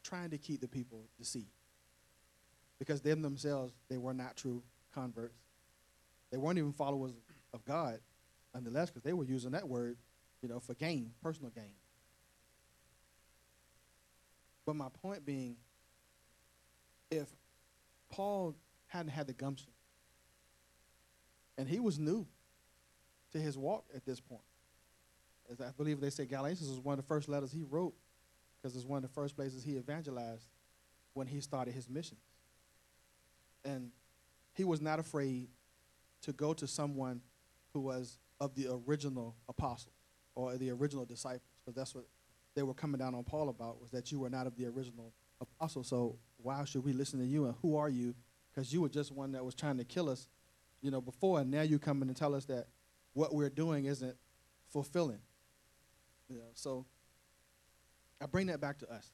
trying 0.03 0.31
to 0.31 0.38
keep 0.38 0.60
the 0.60 0.67
people 0.67 1.05
deceived. 1.17 1.47
Because 2.77 2.99
them 2.99 3.21
themselves, 3.21 3.71
they 3.89 3.97
were 3.97 4.13
not 4.13 4.36
true 4.36 4.62
converts. 4.93 5.39
They 6.29 6.38
weren't 6.38 6.57
even 6.57 6.73
followers 6.73 7.13
of 7.53 7.63
God, 7.63 7.99
nonetheless, 8.53 8.89
because 8.89 9.03
they 9.03 9.13
were 9.13 9.23
using 9.23 9.51
that 9.51 9.69
word, 9.69 9.95
you 10.41 10.50
know, 10.50 10.60
for 10.60 10.73
gain, 10.73 11.12
personal 11.21 11.52
gain. 11.52 11.73
But 14.65 14.76
my 14.76 14.89
point 15.02 15.26
being, 15.26 15.56
if 17.10 17.28
Paul 18.10 18.56
hadn't 18.88 19.12
had 19.12 19.28
the 19.28 19.34
gumption, 19.34 19.69
and 21.58 21.67
he 21.67 21.80
was 21.80 21.97
new 21.97 22.28
to 23.32 23.39
his 23.39 23.58
walk 23.58 23.86
at 23.95 24.06
this 24.06 24.19
point, 24.19 24.41
as 25.50 25.62
I 25.62 25.71
believe 25.78 26.02
they 26.02 26.10
say 26.10 26.26
Galatians 26.26 26.69
was 26.69 26.80
one 26.80 27.00
of 27.00 27.06
the 27.06 27.08
first 27.08 27.30
letters 27.30 27.52
he 27.52 27.63
wrote 27.63 27.93
because 28.58 28.76
it's 28.76 28.86
one 28.86 28.97
of 28.97 29.04
the 29.04 29.13
first 29.13 29.36
places 29.36 29.63
he 29.63 29.78
evangelized 29.78 30.47
when 31.13 31.28
he 31.28 31.39
started 31.39 31.73
his 31.73 31.89
missions. 31.89 32.19
And 33.63 33.91
he 34.54 34.65
was 34.65 34.82
not 34.82 35.00
afraid 35.00 35.47
to 36.23 36.34
go 36.34 36.54
to 36.54 36.67
someone 36.67 37.21
who 37.73 37.80
was 37.80 38.19
of 38.39 38.54
the 38.56 38.67
original 38.86 39.36
apostles 39.47 39.93
or 40.38 40.56
the 40.56 40.69
original 40.69 41.04
disciples, 41.04 41.41
because 41.65 41.76
that's 41.76 41.95
what 41.95 42.06
they 42.54 42.62
were 42.62 42.76
coming 42.76 43.00
down 43.00 43.15
on 43.15 43.23
Paul 43.23 43.50
about, 43.50 43.82
was 43.82 43.89
that 43.89 44.12
you 44.12 44.19
were 44.19 44.30
not 44.30 44.45
of 44.45 44.56
the 44.56 44.67
original 44.67 45.12
apostles. 45.41 45.88
So 45.88 46.19
why 46.38 46.63
should 46.63 46.86
we 46.86 46.93
listen 46.93 47.19
to 47.19 47.26
you? 47.26 47.45
And 47.45 47.56
who 47.63 47.76
are 47.76 47.89
you? 47.89 48.13
Because 48.54 48.71
you 48.71 48.82
were 48.82 48.89
just 48.89 49.12
one 49.12 49.32
that 49.32 49.43
was 49.43 49.56
trying 49.56 49.78
to 49.78 49.84
kill 49.84 50.10
us, 50.10 50.28
you 50.82 50.91
know, 50.91 51.02
before, 51.02 51.39
and 51.39 51.50
now 51.50 51.63
you 51.63 51.80
come 51.80 52.04
in 52.04 52.08
and 52.08 52.15
tell 52.15 52.36
us 52.36 52.45
that 52.45 52.67
what 53.13 53.34
we're 53.34 53.50
doing 53.50 53.86
isn't 53.86 54.15
fulfilling. 54.69 55.19
You 56.30 56.38
know, 56.38 56.52
so 56.54 56.86
I 58.21 58.28
bring 58.28 58.45
that 58.47 58.62
back 58.62 58.78
to 58.80 58.91
us. 58.91 59.10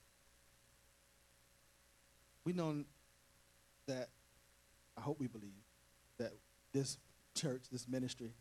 We 2.44 2.52
know 2.52 2.84
that, 3.88 4.10
I 4.98 5.02
hope 5.02 5.22
we 5.22 5.28
believe, 5.28 5.52
that 6.18 6.34
this 6.74 6.98
church, 7.34 7.64
this 7.72 7.88
ministry, 7.88 8.34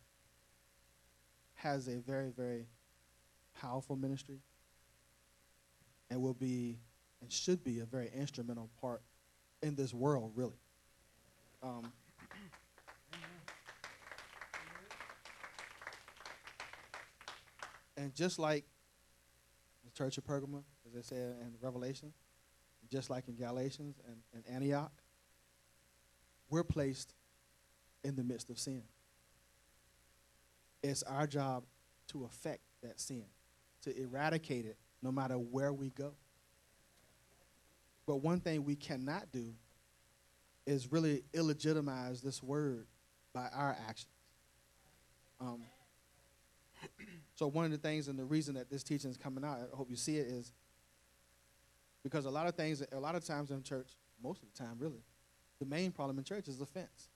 has 1.63 1.87
a 1.87 1.99
very, 1.99 2.31
very 2.31 2.67
powerful 3.61 3.95
ministry 3.95 4.41
and 6.11 6.21
will 6.21 6.35
be 6.35 6.79
and 7.21 7.31
should 7.31 7.63
be 7.63 7.79
a 7.79 7.85
very 7.85 8.11
instrumental 8.13 8.69
part 8.81 9.01
in 9.63 9.77
this 9.77 9.95
world, 9.95 10.33
really. 10.35 10.59
Um, 11.63 11.93
and 17.97 18.13
just 18.13 18.41
like 18.41 18.65
the 19.85 19.91
church 19.93 20.19
of 20.19 20.25
Pergamum, 20.25 20.65
as 20.85 20.93
they 20.93 21.03
said 21.03 21.37
in 21.41 21.53
Revelation, 21.61 22.13
just 22.91 23.09
like 23.09 23.29
in 23.29 23.37
Galatians 23.37 24.01
and, 24.09 24.17
and 24.35 24.45
Antioch, 24.53 24.91
we're 26.51 26.65
placed 26.65 27.15
in 28.03 28.17
the 28.17 28.25
midst 28.25 28.51
of 28.51 28.59
sin. 28.59 28.83
It's 30.83 31.03
our 31.05 31.27
job 31.27 31.65
to 32.09 32.25
affect 32.25 32.61
that 32.83 33.01
sin, 33.01 33.25
to 33.83 33.97
eradicate 33.97 34.67
it 34.67 34.77
no 35.03 35.13
matter 35.13 35.35
where 35.35 35.73
we 35.73 35.91
go. 35.91 36.13
But 38.07 38.17
one 38.17 38.41
thing 38.41 38.65
we 38.65 38.77
cannot 38.77 39.31
do 39.33 39.55
is 40.67 40.91
really 40.91 41.25
illegitimize 41.33 42.23
this 42.23 42.43
word 42.43 42.87
by 43.33 43.49
our 43.53 43.77
actions. 43.89 44.09
Um, 45.41 45.63
so 47.35 47.47
one 47.47 47.65
of 47.65 47.71
the 47.71 47.79
things 47.79 48.09
and 48.09 48.19
the 48.19 48.25
reason 48.25 48.55
that 48.55 48.71
this 48.71 48.83
teaching 48.83 49.11
is 49.11 49.17
coming 49.17 49.45
out, 49.45 49.59
I 49.73 49.77
hope 49.77 49.89
you 49.91 49.97
see 49.97 50.17
it, 50.17 50.27
is 50.27 50.53
because 52.03 52.25
a 52.25 52.31
lot 52.31 52.47
of 52.47 52.55
things, 52.55 52.83
a 52.93 53.01
lot 53.01 53.15
of 53.15 53.25
times 53.25 53.51
in 53.51 53.63
church, 53.63 53.89
most 54.23 54.43
of 54.43 54.49
the 54.53 54.59
time 54.59 54.77
really, 54.79 55.03
the 55.59 55.67
main 55.67 55.93
problem 55.93 56.19
in 56.19 56.25
church 56.25 56.49
is 56.49 56.61
offense. 56.61 57.09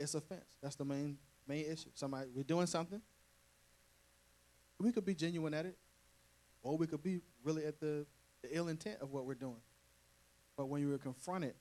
It's 0.00 0.14
offense. 0.14 0.56
That's 0.62 0.76
the 0.76 0.84
main 0.84 1.18
main 1.48 1.64
issue. 1.64 1.90
Somebody 1.94 2.28
we're 2.34 2.42
doing 2.42 2.66
something. 2.66 3.00
We 4.78 4.92
could 4.92 5.04
be 5.04 5.14
genuine 5.14 5.54
at 5.54 5.66
it, 5.66 5.76
or 6.62 6.76
we 6.76 6.86
could 6.86 7.02
be 7.02 7.20
really 7.42 7.64
at 7.64 7.80
the, 7.80 8.06
the 8.42 8.56
ill 8.56 8.68
intent 8.68 8.98
of 9.00 9.10
what 9.10 9.26
we're 9.26 9.34
doing. 9.34 9.60
But 10.56 10.66
when 10.66 10.82
you 10.82 10.92
are 10.94 10.98
confronted, 10.98 11.54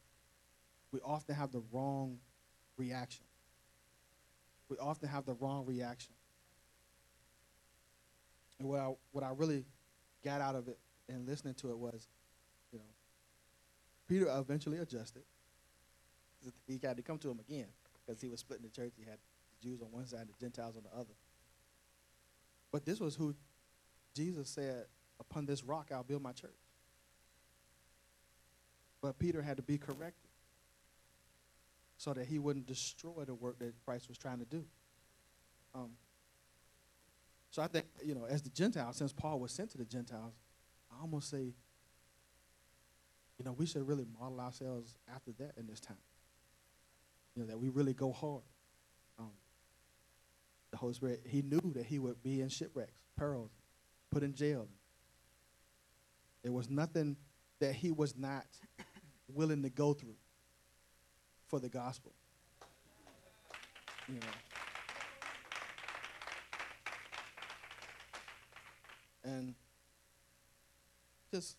we 0.91 0.99
often 1.03 1.35
have 1.35 1.51
the 1.51 1.63
wrong 1.71 2.19
reaction. 2.77 3.25
We 4.69 4.77
often 4.77 5.09
have 5.09 5.25
the 5.25 5.33
wrong 5.33 5.65
reaction. 5.65 6.13
And 8.59 8.67
what 8.67 8.79
I, 8.79 8.91
what 9.11 9.23
I 9.23 9.31
really 9.35 9.65
got 10.23 10.41
out 10.41 10.55
of 10.55 10.67
it 10.67 10.77
and 11.09 11.27
listening 11.27 11.53
to 11.55 11.69
it 11.69 11.77
was, 11.77 12.07
you 12.71 12.79
know, 12.79 12.85
Peter 14.07 14.27
eventually 14.29 14.77
adjusted. 14.77 15.23
he 16.67 16.79
had 16.83 16.97
to 16.97 17.03
come 17.03 17.17
to 17.19 17.29
him 17.29 17.39
again 17.39 17.67
because 18.05 18.21
he 18.21 18.27
was 18.27 18.39
splitting 18.39 18.65
the 18.65 18.71
church. 18.71 18.93
He 18.97 19.05
had 19.05 19.19
Jews 19.61 19.81
on 19.81 19.91
one 19.91 20.05
side, 20.05 20.27
the 20.27 20.39
Gentiles 20.39 20.77
on 20.77 20.83
the 20.83 20.95
other. 20.95 21.13
But 22.71 22.85
this 22.85 22.99
was 22.99 23.15
who 23.15 23.35
Jesus 24.13 24.49
said, 24.49 24.85
"Upon 25.19 25.45
this 25.45 25.63
rock 25.63 25.91
I'll 25.91 26.03
build 26.03 26.21
my 26.21 26.33
church." 26.33 26.51
But 29.01 29.19
Peter 29.19 29.41
had 29.41 29.57
to 29.57 29.63
be 29.63 29.77
corrected 29.77 30.29
so 31.97 32.13
that 32.13 32.27
he 32.27 32.39
wouldn't 32.39 32.65
destroy 32.65 33.23
the 33.25 33.33
work 33.33 33.59
that 33.59 33.73
Christ 33.85 34.07
was 34.07 34.17
trying 34.17 34.39
to 34.39 34.45
do. 34.45 34.65
Um, 35.73 35.91
so 37.49 37.61
I 37.61 37.67
think, 37.67 37.85
you 38.03 38.13
know, 38.13 38.25
as 38.25 38.41
the 38.41 38.49
Gentiles, 38.49 38.97
since 38.97 39.13
Paul 39.13 39.39
was 39.39 39.51
sent 39.51 39.71
to 39.71 39.77
the 39.77 39.85
Gentiles, 39.85 40.33
I 40.91 41.01
almost 41.01 41.29
say, 41.29 41.53
you 43.37 43.45
know, 43.45 43.53
we 43.53 43.65
should 43.65 43.87
really 43.87 44.05
model 44.19 44.39
ourselves 44.39 44.95
after 45.13 45.31
that 45.39 45.53
in 45.57 45.67
this 45.67 45.79
time. 45.79 45.97
You 47.35 47.43
know, 47.43 47.47
that 47.49 47.59
we 47.59 47.69
really 47.69 47.93
go 47.93 48.11
hard. 48.11 48.43
The 50.71 50.77
Holy 50.77 50.93
Spirit, 50.93 51.21
he 51.25 51.41
knew 51.41 51.61
that 51.75 51.85
he 51.85 51.99
would 51.99 52.21
be 52.21 52.41
in 52.41 52.49
shipwrecks, 52.49 52.99
perils, 53.17 53.51
put 54.11 54.23
in 54.23 54.33
jail. 54.33 54.67
There 56.43 56.51
was 56.51 56.69
nothing 56.69 57.17
that 57.59 57.73
he 57.73 57.91
was 57.91 58.17
not 58.17 58.45
willing 59.27 59.63
to 59.63 59.69
go 59.69 59.93
through 59.93 60.15
for 61.47 61.59
the 61.59 61.69
gospel. 61.69 62.13
You 64.07 64.15
know. 64.15 64.27
And 69.23 69.55
just, 71.33 71.57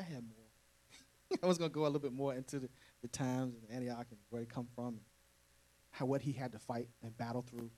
I 0.00 0.02
had 0.02 0.24
more. 0.24 1.38
I 1.42 1.46
was 1.46 1.58
going 1.58 1.70
to 1.70 1.74
go 1.74 1.82
a 1.82 1.84
little 1.84 2.00
bit 2.00 2.12
more 2.12 2.34
into 2.34 2.58
the, 2.58 2.68
the 3.00 3.08
times 3.08 3.54
and 3.54 3.76
Antioch 3.76 4.06
and 4.10 4.18
where 4.30 4.42
they 4.42 4.46
come 4.46 4.66
from 4.74 4.98
how 5.92 6.06
what 6.06 6.22
he 6.22 6.32
had 6.32 6.52
to 6.52 6.58
fight 6.58 6.88
and 7.02 7.16
battle 7.16 7.42
through. 7.42 7.70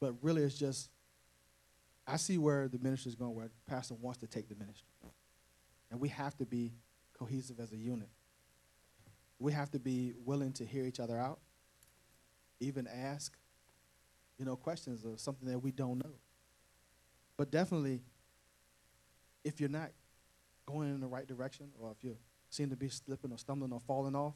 But 0.00 0.14
really, 0.22 0.42
it's 0.42 0.56
just, 0.56 0.90
I 2.06 2.16
see 2.16 2.38
where 2.38 2.68
the 2.68 2.78
ministry 2.78 3.08
is 3.08 3.16
going, 3.16 3.34
where 3.34 3.50
pastor 3.66 3.94
wants 3.94 4.20
to 4.20 4.26
take 4.26 4.48
the 4.48 4.54
ministry. 4.54 4.86
And 5.90 6.00
we 6.00 6.08
have 6.10 6.36
to 6.36 6.46
be 6.46 6.74
cohesive 7.18 7.58
as 7.60 7.72
a 7.72 7.76
unit. 7.76 8.08
We 9.38 9.52
have 9.52 9.70
to 9.72 9.78
be 9.78 10.12
willing 10.24 10.52
to 10.54 10.64
hear 10.64 10.84
each 10.84 11.00
other 11.00 11.18
out, 11.18 11.40
even 12.60 12.86
ask, 12.86 13.36
you 14.38 14.44
know, 14.44 14.56
questions 14.56 15.04
of 15.04 15.18
something 15.18 15.48
that 15.48 15.58
we 15.58 15.70
don't 15.70 15.98
know. 16.04 16.12
But 17.36 17.50
definitely, 17.50 18.02
if 19.44 19.60
you're 19.60 19.70
not 19.70 19.90
going 20.66 20.90
in 20.90 21.00
the 21.00 21.06
right 21.06 21.26
direction, 21.26 21.70
or 21.80 21.90
if 21.90 22.04
you 22.04 22.16
seem 22.50 22.70
to 22.70 22.76
be 22.76 22.88
slipping 22.88 23.32
or 23.32 23.38
stumbling 23.38 23.72
or 23.72 23.80
falling 23.80 24.14
off, 24.14 24.34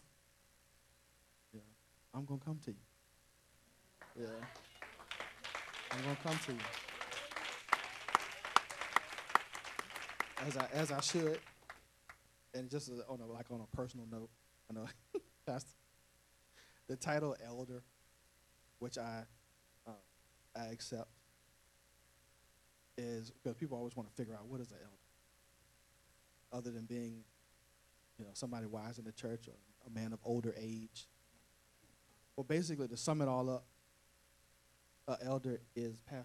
I'm 2.19 2.25
gonna 2.25 2.41
come 2.45 2.59
to 2.65 2.73
you. 2.73 2.77
Yeah, 4.21 4.27
I'm 5.93 6.03
gonna 6.03 6.17
come 6.25 6.37
to 6.47 6.53
you. 6.53 6.59
As 10.45 10.57
I 10.57 10.67
as 10.73 10.91
I 10.91 11.01
should, 11.01 11.39
and 12.55 12.69
just 12.69 12.91
on 13.09 13.21
a, 13.21 13.27
like 13.27 13.47
on 13.53 13.61
a 13.61 13.77
personal 13.77 14.09
note, 14.11 14.31
I 14.69 14.75
know, 14.75 14.87
Pastor, 15.47 15.71
the 16.89 16.97
title 16.97 17.37
elder, 17.47 17.85
which 18.81 18.99
I 18.99 19.23
uh, 19.87 19.93
I 20.57 20.73
accept 20.73 21.11
is 22.97 23.31
because 23.31 23.57
people 23.57 23.79
always 23.79 23.95
want 23.95 24.09
to 24.09 24.15
figure 24.17 24.35
out 24.35 24.49
what 24.49 24.61
is 24.61 24.73
an 24.73 24.79
elder, 24.83 24.97
other 26.53 26.73
than 26.73 26.85
being, 26.85 27.23
you 28.19 28.25
know, 28.25 28.33
somebody 28.33 28.67
wise 28.67 28.99
in 28.99 29.05
the 29.05 29.13
church 29.13 29.47
or 29.47 29.55
a 29.87 29.91
man 29.91 30.13
of 30.13 30.19
older 30.25 30.53
age. 30.61 31.07
Well, 32.39 32.45
basically, 32.45 32.87
to 32.87 32.97
sum 32.97 33.21
it 33.21 33.27
all 33.27 33.51
up, 33.51 33.65
an 35.09 35.17
elder 35.27 35.61
is 35.75 36.01
pastor. 36.03 36.25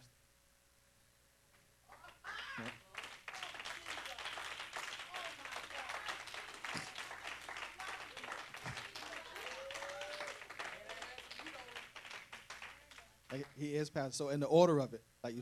Like, 13.31 13.47
he 13.57 13.73
is 13.73 13.89
pastor. 13.89 14.11
So 14.11 14.29
in 14.29 14.39
the 14.39 14.45
order 14.45 14.77
of 14.77 14.93
it, 14.93 15.01
like 15.23 15.33
you, 15.33 15.41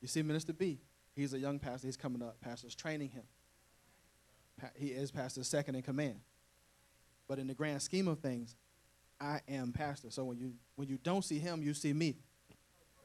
you 0.00 0.06
see 0.06 0.22
Minister 0.22 0.52
B, 0.52 0.78
he's 1.16 1.34
a 1.34 1.40
young 1.40 1.58
pastor. 1.58 1.88
He's 1.88 1.96
coming 1.96 2.22
up. 2.22 2.40
Pastor's 2.40 2.76
training 2.76 3.08
him. 3.08 3.24
Pa- 4.60 4.70
he 4.76 4.90
is 4.90 5.10
pastor's 5.10 5.48
second 5.48 5.74
in 5.74 5.82
command. 5.82 6.20
But 7.26 7.40
in 7.40 7.48
the 7.48 7.54
grand 7.54 7.82
scheme 7.82 8.06
of 8.06 8.20
things, 8.20 8.54
I 9.20 9.40
am 9.48 9.72
pastor. 9.72 10.10
So 10.10 10.24
when 10.24 10.38
you 10.38 10.52
when 10.76 10.88
you 10.88 10.98
don't 11.02 11.24
see 11.24 11.38
him, 11.38 11.62
you 11.62 11.74
see 11.74 11.92
me. 11.92 12.16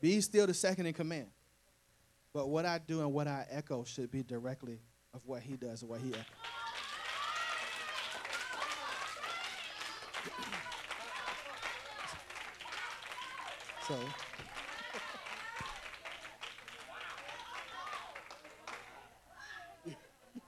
Be 0.01 0.21
still 0.21 0.47
the 0.47 0.53
second 0.53 0.85
in 0.85 0.93
command. 0.93 1.27
But 2.33 2.49
what 2.49 2.65
I 2.65 2.77
do 2.77 3.01
and 3.01 3.13
what 3.13 3.27
I 3.27 3.45
echo 3.49 3.83
should 3.83 4.11
be 4.11 4.23
directly 4.23 4.79
of 5.13 5.21
what 5.25 5.41
he 5.41 5.55
does 5.55 5.81
and 5.81 5.89
what 5.89 6.01
he 6.01 6.09
echoes. 6.09 6.25
So 13.87 13.95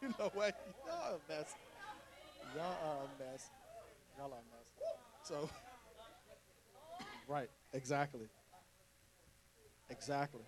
you 0.02 0.10
know 0.20 0.30
what? 0.36 0.56
Y'all 0.86 1.16
a 1.16 1.20
mess. 1.32 1.56
Y'all 2.56 2.66
are 2.86 3.06
a 3.06 3.08
mess. 3.24 3.50
Y'all 4.16 4.28
are 4.28 4.38
a 4.38 4.56
mess. 4.56 4.61
So, 5.24 5.50
right, 7.28 7.50
exactly. 7.74 8.28
Exactly. 9.90 10.42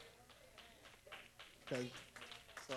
Okay, 1.72 1.90
so. 2.68 2.74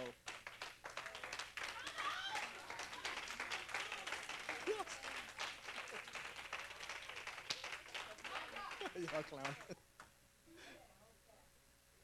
Y'all 9.12 9.22
clown. 9.24 9.44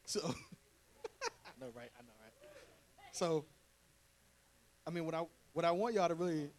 so, 0.04 0.20
I 1.46 1.50
know, 1.60 1.70
right? 1.74 1.90
I 1.98 2.02
know, 2.02 2.12
right? 2.22 2.32
So, 3.12 3.46
I 4.86 4.90
mean, 4.90 5.06
what 5.06 5.14
I 5.14 5.22
what 5.52 5.64
I 5.64 5.70
want 5.70 5.94
y'all 5.94 6.08
to 6.08 6.14
really, 6.14 6.50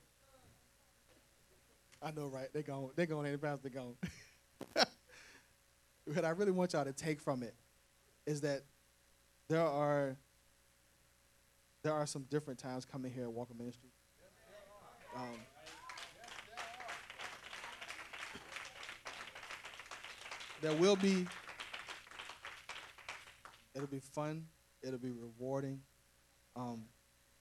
I 2.04 2.12
know, 2.12 2.28
right? 2.28 2.48
They're 2.52 2.63
going, 2.63 2.89
they're 2.96 3.06
going, 3.06 3.28
any 3.28 3.38
bounds, 3.38 3.62
they're 3.62 3.72
going. 3.72 3.96
what 6.06 6.26
I 6.26 6.30
really 6.32 6.52
want 6.52 6.74
y'all 6.74 6.84
to 6.84 6.92
take 6.92 7.22
from 7.22 7.44
it 7.44 7.56
is 8.26 8.42
that 8.42 8.63
there 9.48 9.62
are 9.62 10.18
there 11.82 11.94
are 11.94 12.06
some 12.06 12.24
different 12.30 12.60
times 12.60 12.86
coming 12.86 13.12
here 13.12 13.24
at 13.24 13.32
Walker 13.32 13.54
Ministry. 13.54 13.89
Um, 15.16 15.39
there 20.62 20.74
will 20.74 20.96
be. 20.96 21.28
It'll 23.76 23.88
be 23.88 24.00
fun. 24.00 24.46
It'll 24.82 25.00
be 25.00 25.12
rewarding. 25.12 25.82
Um, 26.56 26.84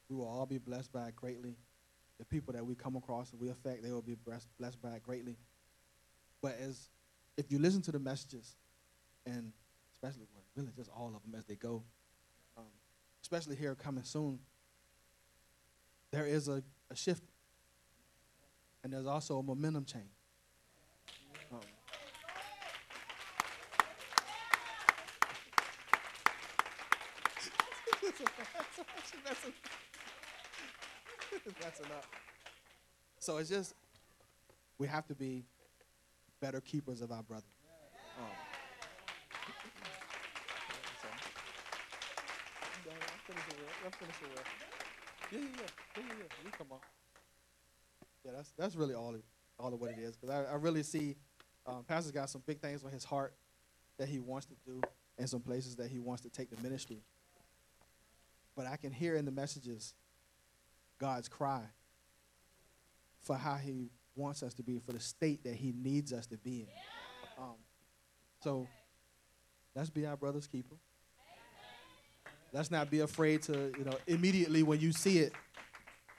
we 0.08 0.16
will 0.16 0.28
all 0.28 0.46
be 0.46 0.58
blessed 0.58 0.92
by 0.92 1.08
it 1.08 1.16
greatly. 1.16 1.56
The 2.18 2.24
people 2.24 2.52
that 2.54 2.64
we 2.64 2.74
come 2.74 2.96
across 2.96 3.32
and 3.32 3.40
we 3.40 3.48
affect, 3.50 3.82
they 3.82 3.90
will 3.90 4.02
be 4.02 4.14
blessed, 4.14 4.48
blessed 4.58 4.80
by 4.80 4.90
it 4.90 5.02
greatly. 5.02 5.36
But 6.40 6.58
as 6.60 6.88
if 7.36 7.50
you 7.50 7.58
listen 7.58 7.82
to 7.82 7.92
the 7.92 7.98
messages, 7.98 8.56
and 9.26 9.52
especially 9.92 10.26
really 10.56 10.72
just 10.76 10.90
all 10.90 11.12
of 11.14 11.22
them 11.22 11.34
as 11.36 11.44
they 11.46 11.54
go, 11.54 11.82
um, 12.56 12.64
especially 13.22 13.56
here 13.56 13.74
coming 13.74 14.04
soon, 14.04 14.38
there 16.10 16.26
is 16.26 16.48
a, 16.48 16.62
a 16.90 16.96
shift, 16.96 17.22
and 18.84 18.92
there's 18.92 19.06
also 19.06 19.38
a 19.38 19.42
momentum 19.42 19.84
change. 19.84 20.04
Um, 21.50 21.60
messing 31.60 31.86
up. 31.86 32.04
So 33.18 33.38
it's 33.38 33.48
just 33.48 33.74
we 34.78 34.86
have 34.86 35.06
to 35.06 35.14
be 35.14 35.44
better 36.40 36.60
keepers 36.60 37.00
of 37.00 37.12
our 37.12 37.22
brother. 37.22 37.46
Um, 38.18 38.26
so, 41.00 41.08
I'm 42.62 42.84
done. 42.84 42.94
I'm 43.00 43.20
finishing 43.26 43.58
well. 43.60 43.74
I'm 43.86 43.92
finishing 43.92 44.28
well. 44.34 44.44
Yeah, 45.30 45.38
yeah, 45.38 45.46
yeah, 45.96 46.02
yeah, 46.08 46.14
yeah. 46.18 46.44
You 46.44 46.50
come 46.50 46.66
on. 46.72 46.78
Yeah, 48.24 48.32
that's 48.36 48.52
that's 48.58 48.76
really 48.76 48.94
all 48.94 49.14
it, 49.14 49.24
all 49.58 49.72
of 49.72 49.80
what 49.80 49.90
it 49.90 49.98
is. 49.98 50.16
Because 50.16 50.30
I, 50.30 50.52
I 50.52 50.56
really 50.56 50.82
see 50.82 51.16
um, 51.66 51.84
Pastor's 51.86 52.12
got 52.12 52.28
some 52.28 52.42
big 52.46 52.60
things 52.60 52.84
on 52.84 52.90
his 52.90 53.04
heart 53.04 53.34
that 53.98 54.08
he 54.08 54.18
wants 54.18 54.46
to 54.46 54.54
do, 54.66 54.80
and 55.18 55.28
some 55.28 55.40
places 55.40 55.76
that 55.76 55.90
he 55.90 56.00
wants 56.00 56.22
to 56.22 56.28
take 56.28 56.50
the 56.50 56.60
ministry. 56.62 57.02
But 58.56 58.66
I 58.66 58.76
can 58.76 58.92
hear 58.92 59.16
in 59.16 59.24
the 59.24 59.30
messages 59.30 59.94
God's 61.02 61.28
cry 61.28 61.62
for 63.22 63.36
how 63.36 63.56
he 63.56 63.90
wants 64.14 64.44
us 64.44 64.54
to 64.54 64.62
be, 64.62 64.78
for 64.78 64.92
the 64.92 65.00
state 65.00 65.42
that 65.42 65.54
He 65.54 65.72
needs 65.72 66.12
us 66.12 66.26
to 66.28 66.36
be 66.36 66.60
in. 66.60 66.68
Um, 67.36 67.56
so 68.40 68.68
let's 69.74 69.90
be 69.90 70.06
our 70.06 70.16
brother's 70.16 70.46
keeper. 70.46 70.76
Let's 72.52 72.70
not 72.70 72.88
be 72.88 73.00
afraid 73.00 73.42
to, 73.42 73.72
you 73.76 73.84
know, 73.84 73.98
immediately 74.06 74.62
when 74.62 74.78
you 74.78 74.92
see 74.92 75.18
it, 75.18 75.32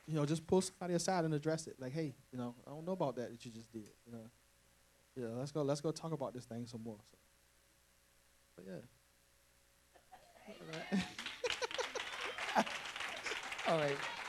you 0.06 0.16
know, 0.16 0.26
just 0.26 0.46
pull 0.48 0.60
somebody 0.60 0.96
aside 0.96 1.24
and 1.24 1.34
address 1.34 1.68
it. 1.68 1.76
Like, 1.80 1.94
hey, 1.94 2.14
you 2.34 2.38
know, 2.38 2.54
I 2.68 2.72
don't 2.72 2.86
know 2.86 2.92
about 2.92 3.16
that 3.16 3.32
that 3.32 3.46
you 3.46 3.52
just 3.52 3.72
did. 3.72 3.90
You 4.06 4.12
know, 4.12 4.30
yeah, 5.16 5.28
let's 5.38 5.54
go. 5.54 5.62
Let's 5.62 5.80
go 5.80 5.92
talk 5.92 6.12
about 6.12 6.34
this 6.34 6.44
thing 6.44 6.66
some 6.68 6.84
more. 6.84 6.98
So, 7.10 7.18
but 8.58 8.66
yeah. 8.68 8.80
All 13.70 13.78
right. 13.78 13.96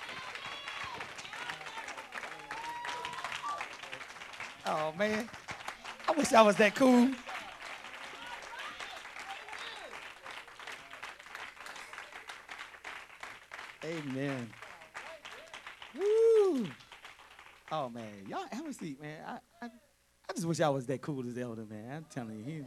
Oh 4.67 4.95
man, 4.97 5.29
I 6.09 6.13
wish 6.13 6.33
I 6.33 6.41
was 6.41 6.57
that 6.57 6.75
cool. 6.75 7.11
Amen. 13.85 14.49
Woo! 15.95 16.67
Oh 17.71 17.91
man, 17.91 18.25
y'all 18.27 18.47
have 18.51 18.67
a 18.67 18.73
seat, 18.73 19.03
man. 19.03 19.19
I, 19.27 19.67
I, 19.67 19.67
I 19.67 20.33
just 20.33 20.47
wish 20.47 20.61
I 20.61 20.71
was 20.71 20.87
that 20.87 21.03
cool 21.03 21.27
as 21.29 21.37
Elder, 21.37 21.67
man. 21.67 21.97
I'm 21.97 22.07
telling 22.09 22.43
you, 22.49 22.67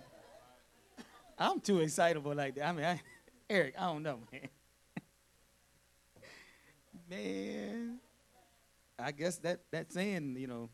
I'm 1.39 1.59
too 1.59 1.79
excitable 1.79 2.35
like 2.35 2.53
that. 2.55 2.67
I 2.67 2.71
mean, 2.73 2.85
I, 2.85 3.01
Eric, 3.49 3.73
I 3.79 3.85
don't 3.87 4.03
know, 4.03 4.19
man. 4.31 4.41
Man, 7.09 7.99
I 8.99 9.11
guess 9.13 9.37
that 9.37 9.61
that 9.71 9.93
saying, 9.93 10.35
you 10.37 10.47
know, 10.47 10.69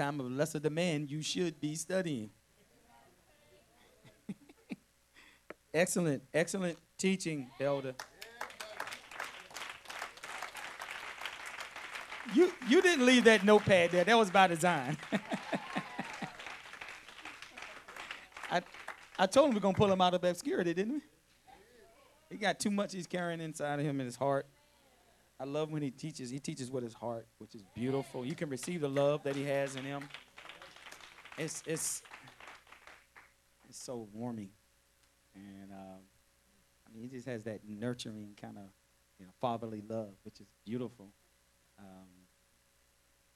time 0.00 0.18
of 0.18 0.30
lesser 0.32 0.58
demand, 0.58 1.10
you 1.10 1.20
should 1.20 1.60
be 1.60 1.74
studying. 1.74 2.30
excellent, 5.74 6.22
excellent 6.32 6.78
teaching, 6.96 7.50
Elder. 7.60 7.94
You 12.34 12.50
you 12.68 12.80
didn't 12.80 13.04
leave 13.04 13.24
that 13.24 13.44
notepad 13.44 13.90
there. 13.90 14.04
That 14.04 14.16
was 14.16 14.30
by 14.30 14.46
design. 14.46 14.96
I 18.50 18.62
I 19.18 19.26
told 19.26 19.48
him 19.48 19.54
we're 19.54 19.60
gonna 19.60 19.76
pull 19.76 19.92
him 19.92 20.00
out 20.00 20.14
of 20.14 20.24
obscurity, 20.24 20.72
didn't 20.72 20.94
we? 20.94 21.00
He 22.30 22.36
got 22.36 22.58
too 22.58 22.70
much 22.70 22.92
he's 22.92 23.06
carrying 23.06 23.40
inside 23.40 23.80
of 23.80 23.84
him 23.84 24.00
in 24.00 24.06
his 24.06 24.16
heart. 24.16 24.46
I 25.40 25.44
love 25.44 25.70
when 25.70 25.80
he 25.80 25.90
teaches. 25.90 26.28
He 26.28 26.38
teaches 26.38 26.70
with 26.70 26.84
his 26.84 26.92
heart, 26.92 27.26
which 27.38 27.54
is 27.54 27.62
beautiful. 27.74 28.26
You 28.26 28.34
can 28.34 28.50
receive 28.50 28.82
the 28.82 28.90
love 28.90 29.22
that 29.22 29.34
he 29.34 29.44
has 29.44 29.74
in 29.74 29.84
him. 29.84 30.02
It's 31.38 31.62
it's 31.66 32.02
it's 33.66 33.82
so 33.82 34.06
warming, 34.12 34.50
and 35.34 35.72
um, 35.72 36.00
I 36.86 36.92
mean, 36.92 37.04
he 37.04 37.08
just 37.08 37.26
has 37.26 37.44
that 37.44 37.60
nurturing 37.66 38.36
kind 38.38 38.58
of 38.58 38.64
you 39.18 39.24
know 39.24 39.32
fatherly 39.40 39.82
love, 39.88 40.12
which 40.24 40.40
is 40.40 40.46
beautiful. 40.66 41.08
Um, 41.78 42.08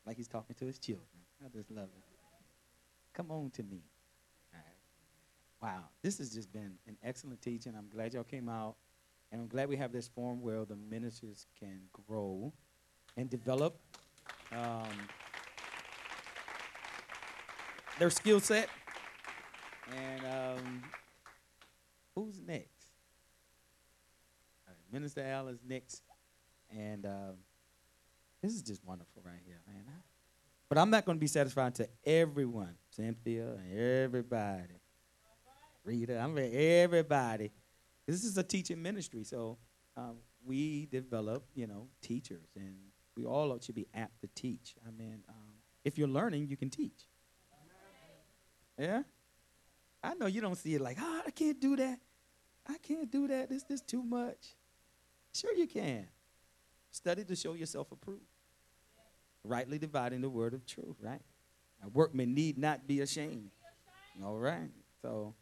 like 0.06 0.18
he's 0.18 0.28
talking 0.28 0.54
to 0.56 0.66
his 0.66 0.78
children. 0.78 1.06
I 1.42 1.48
just 1.48 1.70
love 1.70 1.88
it. 1.96 2.04
Come 3.14 3.30
on 3.30 3.50
to 3.52 3.62
me. 3.62 3.80
Wow, 5.62 5.84
this 6.02 6.18
has 6.18 6.34
just 6.34 6.52
been 6.52 6.74
an 6.86 6.98
excellent 7.02 7.40
teaching. 7.40 7.72
I'm 7.74 7.88
glad 7.88 8.12
y'all 8.12 8.22
came 8.22 8.50
out. 8.50 8.76
And 9.34 9.42
I'm 9.42 9.48
glad 9.48 9.68
we 9.68 9.76
have 9.78 9.90
this 9.90 10.06
forum 10.06 10.40
where 10.42 10.64
the 10.64 10.76
ministers 10.76 11.48
can 11.58 11.80
grow 12.06 12.52
and 13.16 13.28
develop 13.28 13.76
um, 14.52 14.86
their 17.98 18.10
skill 18.10 18.38
set. 18.38 18.68
And 19.92 20.20
um, 20.24 20.82
who's 22.14 22.40
next? 22.46 22.92
Right, 24.68 24.76
Minister 24.92 25.22
Al 25.22 25.48
is 25.48 25.58
next. 25.68 26.02
And 26.70 27.04
um, 27.04 27.34
this 28.40 28.52
is 28.54 28.62
just 28.62 28.84
wonderful 28.84 29.20
right 29.26 29.42
here, 29.44 29.58
man. 29.66 29.82
But 30.68 30.78
I'm 30.78 30.90
not 30.90 31.06
going 31.06 31.18
to 31.18 31.20
be 31.20 31.26
satisfied 31.26 31.74
to 31.74 31.88
everyone, 32.06 32.76
Cynthia 32.92 33.48
and 33.48 33.76
everybody, 33.76 34.74
Rita, 35.84 36.20
I'm 36.20 36.36
ready, 36.36 36.56
everybody. 36.56 37.50
This 38.06 38.24
is 38.24 38.36
a 38.36 38.42
teaching 38.42 38.82
ministry, 38.82 39.24
so 39.24 39.58
um, 39.96 40.16
we 40.44 40.86
develop, 40.86 41.46
you 41.54 41.66
know, 41.66 41.88
teachers, 42.02 42.48
and 42.54 42.76
we 43.16 43.24
all 43.24 43.58
should 43.60 43.74
be 43.74 43.86
apt 43.94 44.20
to 44.20 44.28
teach. 44.34 44.74
I 44.86 44.90
mean, 44.90 45.22
um, 45.28 45.54
if 45.84 45.96
you're 45.96 46.08
learning, 46.08 46.48
you 46.48 46.56
can 46.56 46.68
teach. 46.68 47.06
Yeah, 48.78 49.02
I 50.02 50.14
know 50.14 50.26
you 50.26 50.40
don't 50.40 50.56
see 50.56 50.74
it 50.74 50.80
like, 50.80 50.98
oh, 51.00 51.22
I 51.26 51.30
can't 51.30 51.60
do 51.60 51.76
that. 51.76 52.00
I 52.66 52.76
can't 52.78 53.10
do 53.10 53.28
that. 53.28 53.48
This 53.48 53.62
this 53.62 53.80
too 53.80 54.02
much. 54.02 54.56
Sure, 55.32 55.54
you 55.54 55.66
can. 55.66 56.06
Study 56.90 57.24
to 57.24 57.36
show 57.36 57.54
yourself 57.54 57.90
approved. 57.92 58.22
Rightly 59.44 59.78
dividing 59.78 60.22
the 60.22 60.28
word 60.28 60.54
of 60.54 60.66
truth, 60.66 60.96
right? 61.00 61.20
A 61.84 61.88
workman 61.88 62.34
need 62.34 62.56
not 62.58 62.86
be 62.86 63.00
ashamed. 63.00 63.50
All 64.24 64.38
right. 64.38 64.70
So, 65.02 65.34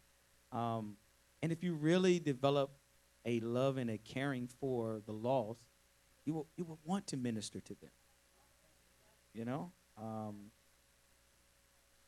um, 0.51 0.96
and 1.42 1.50
if 1.52 1.62
you 1.62 1.74
really 1.74 2.18
develop 2.18 2.70
a 3.24 3.40
love 3.40 3.76
and 3.76 3.90
a 3.90 3.98
caring 3.98 4.48
for 4.61 5.00
the 5.07 5.12
lost, 5.12 5.61
you 6.24 6.35
will 6.35 6.46
you 6.57 6.64
will 6.64 6.78
want 6.85 7.07
to 7.09 7.16
minister 7.16 7.61
to 7.61 7.74
them. 7.74 7.90
You 9.35 9.44
know, 9.44 9.72
um, 10.00 10.50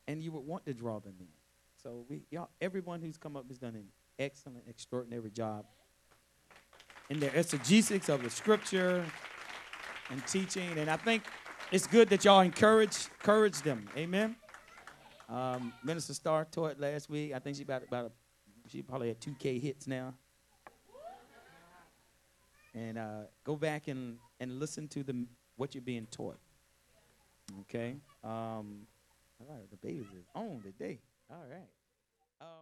and 0.07 0.23
you 0.23 0.31
would 0.33 0.47
want 0.47 0.67
to 0.67 0.75
draw 0.75 1.01
them 1.01 1.15
in. 1.19 1.29
So 1.83 2.05
we, 2.09 2.23
y'all, 2.31 2.51
everyone 2.61 3.03
who's 3.03 3.17
come 3.17 3.37
up 3.37 3.49
has 3.49 3.59
done 3.59 3.75
an 3.75 3.87
excellent, 4.19 4.65
extraordinary 4.69 5.31
job 5.31 5.65
in 7.11 7.21
their 7.21 7.35
exegetics 7.37 8.09
of 8.09 8.23
the 8.23 8.31
scripture 8.31 9.05
and 10.11 10.27
teaching. 10.27 10.79
And 10.79 10.91
I 10.91 10.97
think 10.97 11.25
it's 11.73 11.87
good 11.87 12.09
that 12.11 12.25
y'all 12.25 12.41
encourage 12.41 13.09
encourage 13.21 13.63
them. 13.63 13.89
Amen. 13.97 14.37
Um, 15.29 15.73
Minister 15.83 16.15
Starr 16.15 16.47
taught 16.51 16.79
last 16.79 17.09
week. 17.09 17.33
I 17.35 17.39
think 17.39 17.57
she 17.57 17.63
about 17.63 17.83
about 17.83 18.13
she 18.69 18.83
probably 18.83 19.09
had 19.09 19.21
two 19.21 19.35
K 19.39 19.59
hits 19.59 19.87
now. 19.87 20.15
And 22.75 22.99
uh, 22.99 23.21
go 23.45 23.55
back 23.55 23.87
and, 23.87 24.19
and 24.41 24.59
listen 24.59 24.89
to 24.89 25.05
the 25.05 25.27
what 25.57 25.75
you're 25.75 25.83
being 25.83 26.07
taught. 26.11 26.39
Okay. 27.61 27.95
Um, 28.25 28.87
all 29.39 29.47
right. 29.49 29.71
The 29.71 29.77
babies 29.77 30.07
is 30.19 30.27
on 30.35 30.61
today. 30.63 30.99
All 31.31 31.45
right. 31.49 31.69